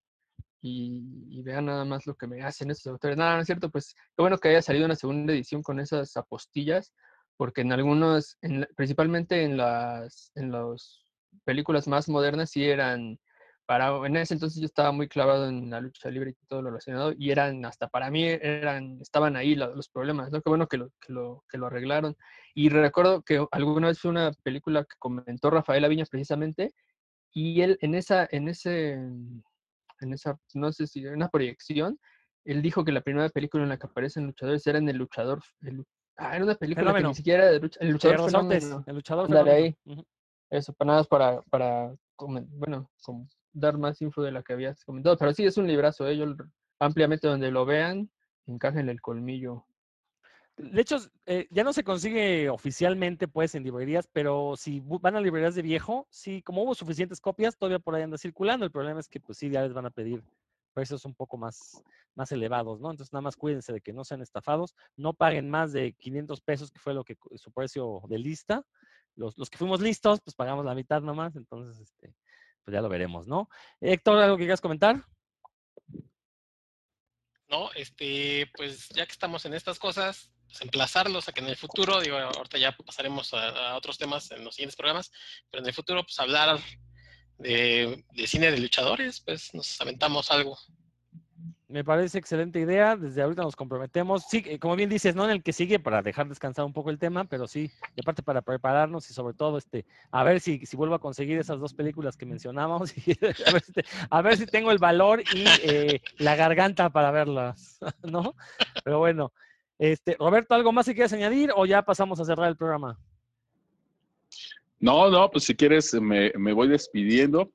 [0.61, 3.17] y, y, vean nada más lo que me hacen estos autores.
[3.17, 6.17] Nada, no es cierto, pues qué bueno que haya salido una segunda edición con esas
[6.17, 6.93] apostillas
[7.39, 11.05] porque en algunos, en principalmente en las en las
[11.45, 13.17] películas más modernas, sí eran
[13.69, 16.71] para, en ese entonces yo estaba muy clavado en la lucha libre y todo lo
[16.71, 20.41] relacionado, y eran, hasta para mí, eran, estaban ahí los problemas, ¿no?
[20.41, 22.17] Qué bueno que lo, que lo, que lo arreglaron.
[22.55, 26.73] Y recuerdo que alguna vez fue una película que comentó Rafael Aviña precisamente,
[27.31, 31.99] y él en esa, en ese, en esa, no sé si, en una proyección,
[32.45, 35.43] él dijo que la primera película en la que aparecen luchadores era en El Luchador,
[36.17, 38.83] ah, era una película que ni siquiera era de El Luchador fenómeno.
[38.87, 39.77] El Luchador ahí.
[40.49, 45.17] Eso, para nada, para, para, bueno, como dar más info de la que habías comentado,
[45.17, 46.17] pero sí es un librazo, ¿eh?
[46.17, 46.25] yo
[46.79, 48.09] ampliamente donde lo vean,
[48.45, 49.65] encajen el colmillo.
[50.57, 55.21] De hecho, eh, ya no se consigue oficialmente pues en librerías, pero si van a
[55.21, 58.65] librerías de viejo, sí, como hubo suficientes copias, todavía por ahí anda circulando.
[58.65, 60.21] El problema es que pues sí, ya les van a pedir
[60.73, 61.81] precios un poco más,
[62.13, 62.91] más elevados, ¿no?
[62.91, 66.71] Entonces nada más cuídense de que no sean estafados, no paguen más de 500 pesos,
[66.71, 68.65] que fue lo que su precio de lista.
[69.15, 72.13] Los, los que fuimos listos, pues pagamos la mitad nomás, entonces, este,
[72.69, 73.49] pues ya lo veremos, ¿no?
[73.81, 75.03] Héctor, ¿algo que quieras comentar?
[77.47, 81.57] No, este, pues ya que estamos en estas cosas, pues emplazarlos a que en el
[81.57, 85.11] futuro, digo, ahorita ya pasaremos a, otros temas en los siguientes programas,
[85.49, 86.59] pero en el futuro, pues hablar
[87.39, 90.55] de, de cine de luchadores, pues nos aventamos algo.
[91.69, 92.95] Me parece excelente idea.
[92.95, 94.25] Desde ahorita nos comprometemos.
[94.27, 96.89] Sí, eh, como bien dices, no en el que sigue para dejar descansar un poco
[96.89, 100.65] el tema, pero sí, y aparte para prepararnos y sobre todo este, a ver si,
[100.65, 103.15] si vuelvo a conseguir esas dos películas que mencionamos y
[104.09, 108.33] a, ver si tengo el valor y eh, la garganta para verlas, ¿no?
[108.83, 109.31] Pero bueno,
[109.77, 112.97] este, Roberto, ¿algo más que quieras añadir o ya pasamos a cerrar el programa?
[114.79, 117.51] No, no, pues si quieres me, me voy despidiendo.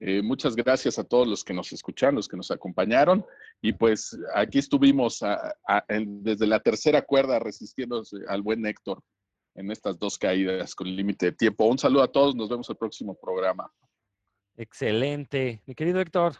[0.00, 3.24] Eh, muchas gracias a todos los que nos escucharon, los que nos acompañaron.
[3.60, 5.20] Y pues aquí estuvimos
[5.98, 9.02] desde la tercera cuerda resistiéndose al buen Héctor
[9.54, 11.64] en estas dos caídas con límite de tiempo.
[11.64, 13.70] Un saludo a todos, nos vemos el próximo programa.
[14.56, 15.62] Excelente.
[15.66, 16.36] Mi querido Héctor.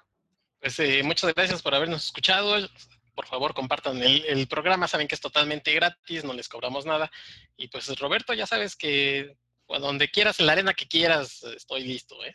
[0.60, 2.68] Pues eh, muchas gracias por habernos escuchado.
[3.14, 4.86] Por favor, compartan el, el, programa.
[4.86, 7.10] Saben que es totalmente gratis, no les cobramos nada.
[7.56, 9.36] Y pues Roberto, ya sabes que
[9.76, 12.16] donde quieras, en la arena que quieras, estoy listo.
[12.24, 12.34] ¿eh?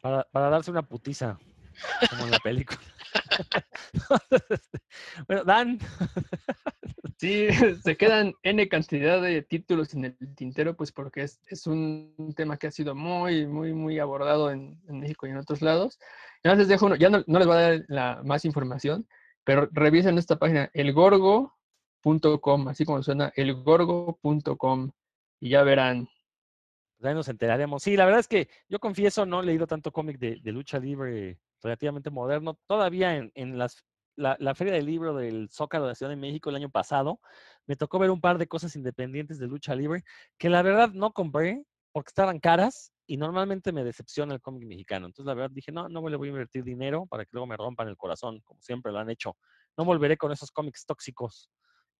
[0.00, 1.38] Para, darse una putiza,
[2.10, 2.80] como en la película.
[5.28, 5.78] bueno, Dan.
[7.18, 7.48] Sí,
[7.82, 12.68] se quedan N cantidad de títulos en el tintero, pues porque es, un tema que
[12.68, 15.98] ha sido muy, muy, muy abordado en, México y en otros lados.
[16.42, 19.06] Ya les dejo ya no, les voy a dar la, más información,
[19.44, 24.90] pero revisen esta página, elgorgo.com, así como suena, elgorgo.com,
[25.40, 26.08] y ya verán
[27.00, 27.82] pues ahí nos enteraremos.
[27.82, 31.38] Sí, la verdad es que yo confieso, no he leído tanto cómic de, lucha libre
[31.62, 32.58] relativamente moderno.
[32.66, 33.84] Todavía en, las,
[34.16, 37.20] la, la, Feria del Libro del Zócalo de la Ciudad de México el año pasado,
[37.66, 40.02] me tocó ver un par de cosas independientes de lucha libre
[40.38, 45.06] que la verdad no compré porque estaban caras y normalmente me decepciona el cómic mexicano.
[45.06, 47.56] Entonces, la verdad dije, no, no le voy a invertir dinero para que luego me
[47.56, 49.36] rompan el corazón, como siempre lo han hecho.
[49.76, 51.50] No volveré con esos cómics tóxicos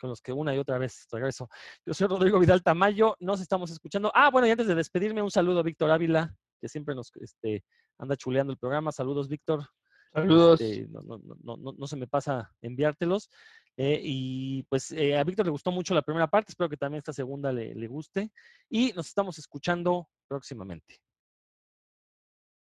[0.01, 1.49] con los que una y otra vez regreso.
[1.85, 4.11] Yo soy Rodrigo Vidal Tamayo, nos estamos escuchando.
[4.15, 7.65] Ah, bueno, y antes de despedirme, un saludo a Víctor Ávila, que siempre nos este,
[8.01, 8.91] anda chuleando el programa.
[8.93, 9.67] Saludos, Víctor.
[10.13, 10.61] Saludos.
[10.61, 13.31] Este, no, no, no, no, se me pasa enviártelos.
[13.77, 16.99] Eh, y pues eh, a Víctor le gustó mucho la primera parte, espero que también
[16.99, 18.33] esta segunda le, le guste.
[18.69, 21.01] Y nos estamos escuchando próximamente.